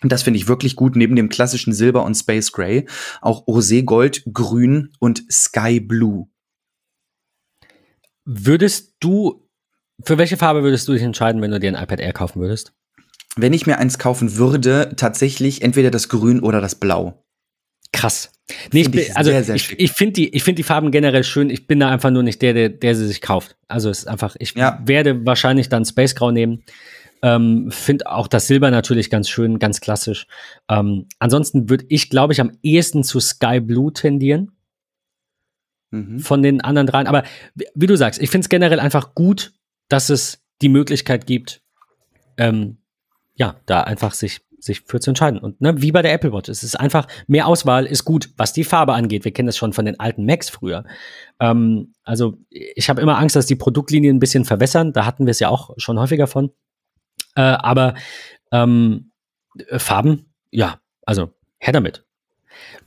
[0.03, 2.85] und das finde ich wirklich gut, neben dem klassischen Silber und Space Gray,
[3.21, 6.27] auch Roségold, Grün und Sky Blue.
[8.25, 9.47] Würdest du,
[10.03, 12.73] für welche Farbe würdest du dich entscheiden, wenn du dir ein iPad Air kaufen würdest?
[13.35, 17.23] Wenn ich mir eins kaufen würde, tatsächlich entweder das Grün oder das Blau.
[17.93, 18.31] Krass.
[18.71, 21.23] Nee, ich, ich also sehr, sehr ich, ich finde die, ich finde die Farben generell
[21.23, 21.49] schön.
[21.49, 23.57] Ich bin da einfach nur nicht der, der, der sie sich kauft.
[23.67, 24.81] Also es ist einfach, ich ja.
[24.83, 26.63] werde wahrscheinlich dann Space Grau nehmen.
[27.21, 30.27] Ähm, finde auch das Silber natürlich ganz schön, ganz klassisch.
[30.69, 34.54] Ähm, ansonsten würde ich, glaube ich, am ehesten zu Sky Blue tendieren
[35.91, 36.19] mhm.
[36.19, 37.07] von den anderen dreien.
[37.07, 37.23] Aber
[37.73, 39.53] wie du sagst, ich finde es generell einfach gut,
[39.89, 41.61] dass es die Möglichkeit gibt,
[42.37, 42.77] ähm,
[43.35, 45.39] ja, da einfach sich sich für zu entscheiden.
[45.39, 48.51] Und ne, wie bei der Apple Watch, es ist einfach, mehr Auswahl ist gut, was
[48.51, 49.23] die Farbe angeht.
[49.23, 50.85] Wir kennen das schon von den alten Macs früher.
[51.39, 54.91] Ähm, also ich habe immer Angst, dass die Produktlinien ein bisschen verwässern.
[54.91, 56.51] Da hatten wir es ja auch schon häufiger von.
[57.35, 57.93] Äh, aber
[58.51, 59.11] ähm,
[59.77, 62.03] Farben, ja, also her damit.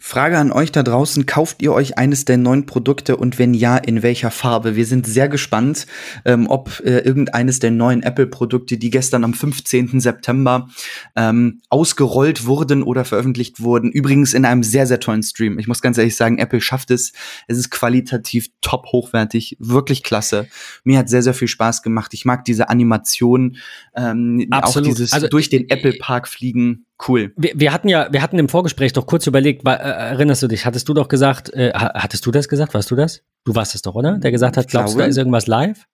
[0.01, 3.77] Frage an euch da draußen, kauft ihr euch eines der neuen Produkte und wenn ja,
[3.77, 4.77] in welcher Farbe?
[4.77, 5.87] Wir sind sehr gespannt,
[6.25, 9.99] ähm, ob äh, irgendeines der neuen Apple-Produkte, die gestern am 15.
[10.01, 10.69] September
[11.17, 15.59] ähm, ausgerollt wurden oder veröffentlicht wurden, übrigens in einem sehr, sehr tollen Stream.
[15.59, 17.13] Ich muss ganz ehrlich sagen, Apple schafft es.
[17.49, 20.47] Es ist qualitativ top hochwertig, wirklich klasse.
[20.85, 22.15] Mir hat sehr, sehr viel Spaß gemacht.
[22.15, 23.57] Ich mag diese Animation,
[23.97, 26.85] ähm, auch dieses also, durch den Apple Park fliegen.
[27.07, 27.33] Cool.
[27.37, 30.67] Wir, wir, hatten ja, wir hatten im Vorgespräch doch kurz überlegt, äh, erinnerst du dich,
[30.67, 32.75] hattest du doch gesagt, äh, hattest du das gesagt?
[32.75, 33.23] Warst du das?
[33.45, 34.19] Du warst es doch, oder?
[34.19, 35.87] Der gesagt hat, glaubst du, da ist irgendwas live?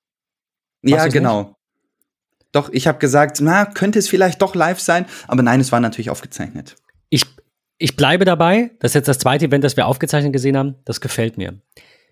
[0.82, 1.42] Warst ja, genau.
[1.42, 1.55] Nicht?
[2.53, 5.80] Doch, ich habe gesagt, na, könnte es vielleicht doch live sein, aber nein, es war
[5.80, 6.76] natürlich aufgezeichnet.
[7.09, 7.24] Ich,
[7.78, 11.01] ich bleibe dabei, das ist jetzt das zweite Event, das wir aufgezeichnet gesehen haben, das
[11.01, 11.61] gefällt mir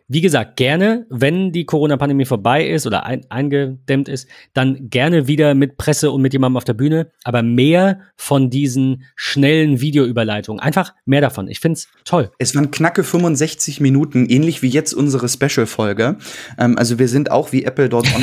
[0.08, 5.54] wie gesagt, gerne, wenn die Corona-Pandemie vorbei ist oder ein, eingedämmt ist, dann gerne wieder
[5.54, 10.60] mit Presse und mit jemandem auf der Bühne, aber mehr von diesen schnellen Videoüberleitungen.
[10.60, 11.48] Einfach mehr davon.
[11.48, 12.30] Ich find's toll.
[12.38, 16.16] Es waren knacke 65 Minuten, ähnlich wie jetzt unsere Special-Folge.
[16.58, 18.22] Ähm, also wir sind auch wie Apple dort on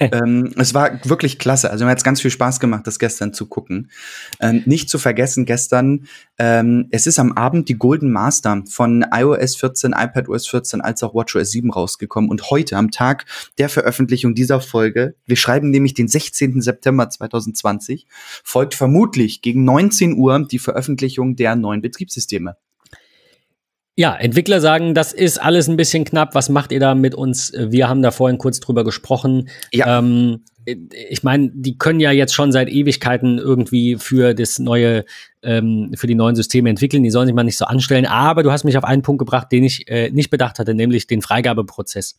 [0.00, 1.70] ähm, es war wirklich klasse.
[1.70, 3.90] Also mir hat's ganz viel Spaß gemacht, das gestern zu gucken.
[4.40, 6.06] Ähm, nicht zu vergessen, gestern,
[6.40, 11.14] ähm, es ist am Abend die Golden Master von iOS 14, iPadOS 14 als auch
[11.14, 13.26] WatchOS 7 rausgekommen und heute am Tag
[13.58, 16.62] der Veröffentlichung dieser Folge, wir schreiben nämlich den 16.
[16.62, 18.06] September 2020,
[18.42, 22.56] folgt vermutlich gegen 19 Uhr die Veröffentlichung der neuen Betriebssysteme.
[24.00, 26.34] Ja, Entwickler sagen, das ist alles ein bisschen knapp.
[26.34, 27.52] Was macht ihr da mit uns?
[27.54, 29.50] Wir haben da vorhin kurz drüber gesprochen.
[29.72, 29.98] Ja.
[29.98, 35.04] Ähm, ich meine, die können ja jetzt schon seit Ewigkeiten irgendwie für das neue,
[35.42, 37.02] ähm, für die neuen Systeme entwickeln.
[37.02, 38.06] Die sollen sich mal nicht so anstellen.
[38.06, 41.06] Aber du hast mich auf einen Punkt gebracht, den ich äh, nicht bedacht hatte, nämlich
[41.06, 42.18] den Freigabeprozess.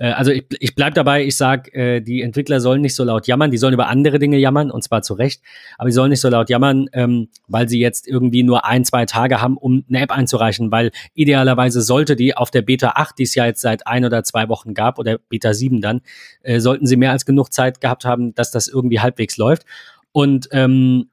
[0.00, 3.28] Äh, also ich, ich bleib dabei, ich sag, äh, die Entwickler sollen nicht so laut
[3.28, 5.42] jammern, die sollen über andere Dinge jammern, und zwar zu Recht,
[5.78, 9.06] aber die sollen nicht so laut jammern, ähm, weil sie jetzt irgendwie nur ein, zwei
[9.06, 13.24] Tage haben, um eine App einzureichen, weil idealerweise sollte die auf der Beta 8, die
[13.24, 16.00] es ja jetzt seit ein oder zwei Wochen gab, oder Beta 7 dann,
[16.42, 19.64] äh, sollten sie mehr als genug Zeit gehabt haben, dass das irgendwie halbwegs läuft.
[20.12, 21.10] Und ähm,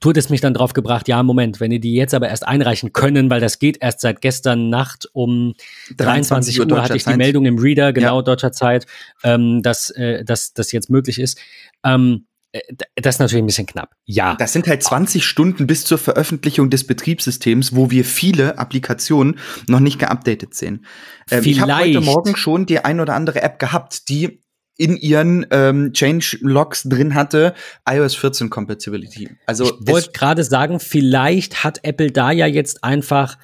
[0.00, 2.92] tut es mich dann drauf gebracht, ja, Moment, wenn ihr die jetzt aber erst einreichen
[2.92, 5.54] können, weil das geht erst seit gestern Nacht um
[5.96, 8.22] 23 Uhr, Uhr hatte ich die Meldung im Reader, genau ja.
[8.22, 8.86] deutscher Zeit,
[9.22, 11.38] ähm, dass, äh, dass das jetzt möglich ist.
[11.84, 12.60] Ähm, äh,
[12.96, 13.94] das ist natürlich ein bisschen knapp.
[14.04, 14.36] Ja.
[14.36, 19.80] Das sind halt 20 Stunden bis zur Veröffentlichung des Betriebssystems, wo wir viele Applikationen noch
[19.80, 20.86] nicht geupdatet sehen.
[21.30, 24.42] Ähm, ich habe heute Morgen schon die ein oder andere App gehabt, die
[24.76, 27.54] in ihren ähm, Change Logs drin hatte,
[27.88, 29.28] iOS 14 Compatibility.
[29.46, 33.36] Also ich wollte gerade sagen, vielleicht hat Apple da ja jetzt einfach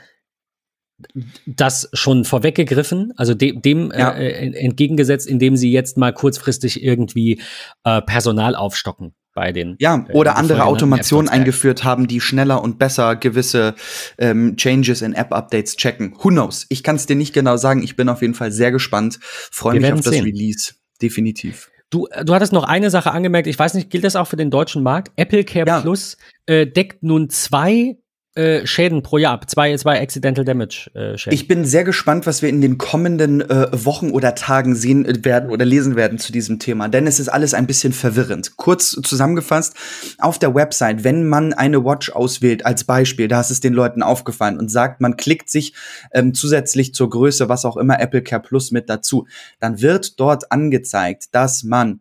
[1.47, 4.11] das schon vorweggegriffen, also de dem ja.
[4.11, 7.41] äh, entgegengesetzt, indem sie jetzt mal kurzfristig irgendwie
[7.85, 9.77] äh, Personal aufstocken bei den.
[9.79, 13.77] Ja, äh, oder andere Automationen eingeführt haben, die schneller und besser gewisse
[14.19, 16.17] ähm, Changes in App-Updates checken.
[16.21, 16.67] Who knows?
[16.69, 17.85] Ich kann es dir nicht genau sagen.
[17.85, 19.21] Ich bin auf jeden Fall sehr gespannt.
[19.23, 20.25] Freue mich auf das sehen.
[20.25, 20.73] Release
[21.03, 21.71] definitiv.
[21.91, 24.51] Du, du hattest noch eine Sache angemerkt, ich weiß nicht, gilt das auch für den
[24.51, 25.11] deutschen Markt?
[25.17, 25.81] Apple Care ja.
[25.81, 27.97] Plus äh, deckt nun zwei
[28.39, 31.35] äh, Schäden pro Jahr, zwei, zwei Accidental Damage äh, Schäden.
[31.35, 35.25] Ich bin sehr gespannt, was wir in den kommenden äh, Wochen oder Tagen sehen äh,
[35.25, 38.57] werden oder lesen werden zu diesem Thema, denn es ist alles ein bisschen verwirrend.
[38.57, 39.75] Kurz zusammengefasst,
[40.19, 44.03] auf der Website, wenn man eine Watch auswählt, als Beispiel, da ist es den Leuten
[44.03, 45.75] aufgefallen und sagt, man klickt sich
[46.13, 49.27] ähm, zusätzlich zur Größe, was auch immer, Apple Care Plus mit dazu,
[49.59, 52.01] dann wird dort angezeigt, dass man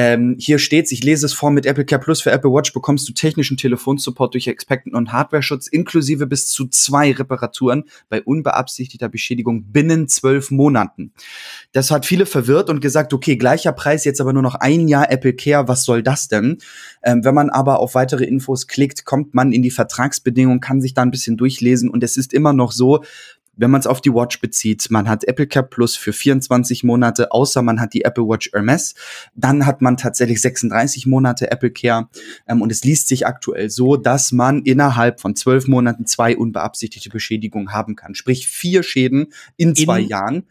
[0.00, 3.08] ähm, hier steht, ich lese es vor, mit Apple Care Plus für Apple Watch bekommst
[3.08, 9.64] du technischen Telefonsupport durch Experten und Hardware-Schutz inklusive bis zu zwei Reparaturen bei unbeabsichtigter Beschädigung
[9.72, 11.12] binnen zwölf Monaten.
[11.72, 15.10] Das hat viele verwirrt und gesagt, okay, gleicher Preis, jetzt aber nur noch ein Jahr
[15.10, 16.58] Apple Care, was soll das denn?
[17.02, 20.94] Ähm, wenn man aber auf weitere Infos klickt, kommt man in die Vertragsbedingungen, kann sich
[20.94, 23.02] da ein bisschen durchlesen und es ist immer noch so,
[23.58, 27.32] wenn man es auf die Watch bezieht, man hat Apple Care Plus für 24 Monate,
[27.32, 28.94] außer man hat die Apple Watch Hermes,
[29.34, 32.08] dann hat man tatsächlich 36 Monate Apple Care
[32.46, 37.10] ähm, und es liest sich aktuell so, dass man innerhalb von zwölf Monaten zwei unbeabsichtigte
[37.10, 40.46] Beschädigungen haben kann, sprich vier Schäden in zwei in Jahren.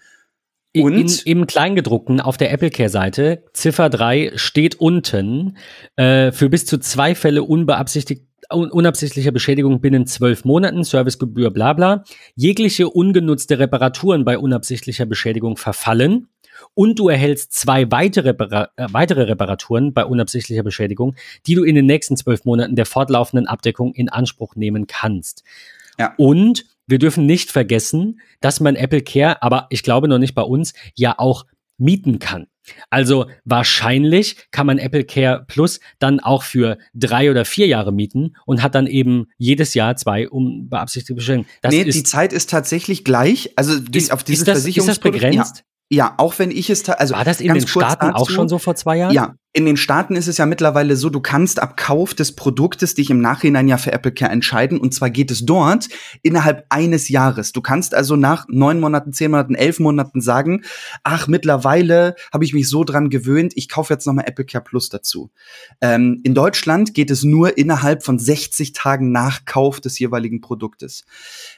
[0.75, 5.57] Und in, im Kleingedruckten auf der Apple Care Seite, Ziffer 3 steht unten,
[5.95, 12.03] äh, für bis zu zwei Fälle unbeabsichtigt unabsichtlicher Beschädigung binnen zwölf Monaten, Servicegebühr, bla bla.
[12.35, 16.27] Jegliche ungenutzte Reparaturen bei unabsichtlicher Beschädigung verfallen
[16.73, 21.85] und du erhältst zwei weitere, äh, weitere Reparaturen bei unabsichtlicher Beschädigung, die du in den
[21.85, 25.43] nächsten zwölf Monaten der fortlaufenden Abdeckung in Anspruch nehmen kannst.
[25.99, 26.13] Ja.
[26.17, 30.41] Und wir dürfen nicht vergessen, dass man Apple Care, aber ich glaube noch nicht bei
[30.41, 31.45] uns, ja auch
[31.77, 32.47] mieten kann.
[32.89, 38.35] Also wahrscheinlich kann man Apple Care Plus dann auch für drei oder vier Jahre mieten
[38.45, 41.47] und hat dann eben jedes Jahr zwei um beabsichtigte Bestellungen.
[41.67, 43.53] Nee, die Zeit ist tatsächlich gleich.
[43.55, 45.57] Also die, ist, auf dieses ist das, ist das begrenzt?
[45.57, 45.63] Ja.
[45.89, 48.59] Ja, auch wenn ich es also war das in den Staaten dazu, auch schon so
[48.59, 49.13] vor zwei Jahren?
[49.13, 52.93] Ja, in den Staaten ist es ja mittlerweile so, du kannst ab Kauf des Produktes
[52.93, 55.87] dich im Nachhinein ja für Apple Care entscheiden und zwar geht es dort
[56.23, 57.53] innerhalb eines Jahres.
[57.53, 60.63] Du kannst also nach neun Monaten, zehn Monaten, elf Monaten sagen,
[61.03, 64.89] ach mittlerweile habe ich mich so dran gewöhnt, ich kaufe jetzt nochmal Apple Care Plus
[64.89, 65.31] dazu.
[65.79, 71.05] Ähm, in Deutschland geht es nur innerhalb von 60 Tagen nach Kauf des jeweiligen Produktes.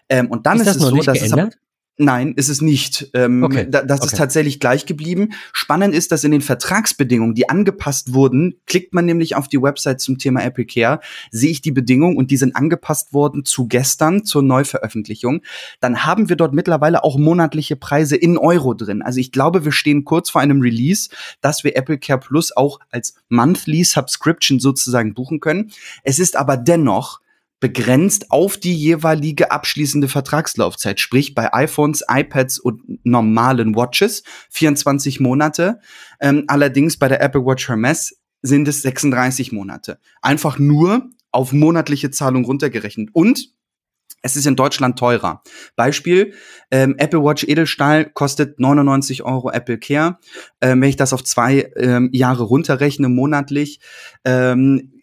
[0.07, 1.55] Ähm, und dann ist, ist es so, dass geändert?
[1.55, 1.68] es
[2.01, 3.09] Nein, ist es nicht.
[3.13, 3.67] Ähm, okay.
[3.69, 4.07] da, das okay.
[4.07, 5.33] ist tatsächlich gleich geblieben.
[5.51, 9.99] Spannend ist, dass in den Vertragsbedingungen, die angepasst wurden, klickt man nämlich auf die Website
[9.99, 14.23] zum Thema Apple Care, sehe ich die Bedingungen und die sind angepasst worden zu gestern,
[14.23, 15.41] zur Neuveröffentlichung.
[15.81, 19.01] Dann haben wir dort mittlerweile auch monatliche Preise in Euro drin.
[19.01, 21.09] Also ich glaube, wir stehen kurz vor einem Release,
[21.41, 25.71] dass wir Apple Care Plus auch als Monthly Subscription sozusagen buchen können.
[26.05, 27.19] Es ist aber dennoch
[27.59, 35.79] begrenzt auf die jeweilige abschließende Vertragslaufzeit, sprich bei iPhones, iPads und normalen Watches 24 Monate.
[36.21, 39.99] Ähm, allerdings bei der Apple Watch Hermes sind es 36 Monate.
[40.21, 43.09] Einfach nur auf monatliche Zahlung runtergerechnet.
[43.13, 43.53] Und
[44.21, 45.43] es ist in Deutschland teurer.
[45.75, 46.33] Beispiel,
[46.71, 50.17] ähm, Apple Watch Edelstahl kostet 99 Euro Apple Care.
[50.61, 53.79] Ähm, wenn ich das auf zwei ähm, Jahre runterrechne monatlich,
[54.25, 54.98] ähm,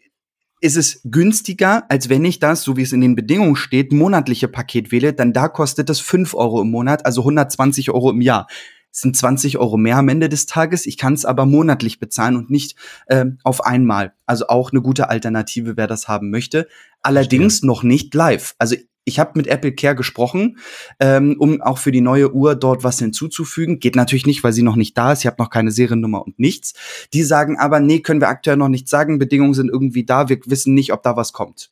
[0.61, 4.49] ist es günstiger, als wenn ich das, so wie es in den Bedingungen steht, monatliche
[4.49, 8.47] Paket wähle, dann da kostet es 5 Euro im Monat, also 120 Euro im Jahr.
[8.91, 10.87] Es sind 20 Euro mehr am Ende des Tages.
[10.87, 12.77] Ich kann es aber monatlich bezahlen und nicht
[13.09, 14.15] äh, auf einmal.
[14.25, 16.67] Also auch eine gute Alternative, wer das haben möchte.
[17.03, 17.67] Allerdings Verstehe.
[17.67, 18.55] noch nicht live.
[18.59, 18.77] Also
[19.07, 20.59] ich habe mit Apple Care gesprochen,
[20.99, 23.79] ähm, um auch für die neue Uhr dort was hinzuzufügen.
[23.79, 25.21] Geht natürlich nicht, weil sie noch nicht da ist.
[25.21, 26.75] Ich habe noch keine Seriennummer und nichts.
[27.15, 29.19] Die sagen aber, nee, können wir aktuell noch nicht sagen.
[29.19, 30.29] Bedingungen sind irgendwie da.
[30.29, 31.71] Wir wissen nicht, ob da was kommt.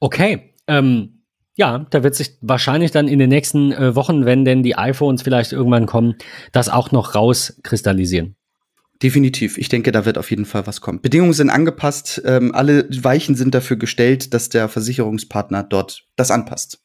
[0.00, 0.54] Okay.
[0.66, 1.24] Ähm,
[1.56, 5.20] ja, da wird sich wahrscheinlich dann in den nächsten äh, Wochen, wenn denn die iPhones
[5.20, 6.14] vielleicht irgendwann kommen,
[6.52, 8.34] das auch noch rauskristallisieren.
[9.02, 9.56] Definitiv.
[9.56, 11.00] Ich denke, da wird auf jeden Fall was kommen.
[11.00, 12.20] Bedingungen sind angepasst.
[12.26, 16.80] Ähm, alle Weichen sind dafür gestellt, dass der Versicherungspartner dort das anpasst.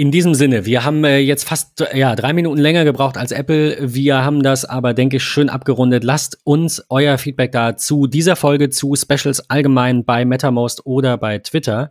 [0.00, 3.76] In diesem Sinne, wir haben äh, jetzt fast ja, drei Minuten länger gebraucht als Apple.
[3.82, 6.04] Wir haben das aber, denke ich, schön abgerundet.
[6.04, 11.40] Lasst uns euer Feedback da zu dieser Folge, zu Specials allgemein bei MetaMost oder bei
[11.40, 11.90] Twitter.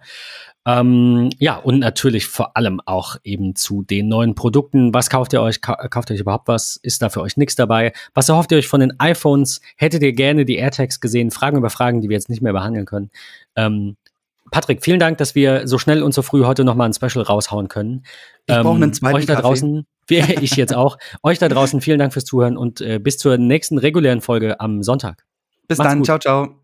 [0.70, 4.94] Ähm, ja, und natürlich vor allem auch eben zu den neuen Produkten.
[4.94, 5.62] Was kauft ihr euch?
[5.62, 6.76] Kauft ihr euch überhaupt was?
[6.76, 7.94] Ist da für euch nichts dabei?
[8.14, 9.62] Was erhofft ihr euch von den iPhones?
[9.78, 11.32] Hättet ihr gerne die AirTags gesehen?
[11.32, 13.10] Fragen über Fragen, die wir jetzt nicht mehr behandeln können.
[13.56, 13.96] Ähm,
[14.52, 17.68] Patrick, vielen Dank, dass wir so schnell und so früh heute nochmal ein Special raushauen
[17.68, 18.04] können.
[18.46, 20.98] Ich ähm, brauche einen zweiten Euch da draußen, ich jetzt auch.
[21.24, 24.84] euch da draußen vielen Dank fürs Zuhören und äh, bis zur nächsten regulären Folge am
[24.84, 25.24] Sonntag.
[25.68, 26.06] Bis Macht's dann, gut.
[26.06, 26.59] ciao, ciao.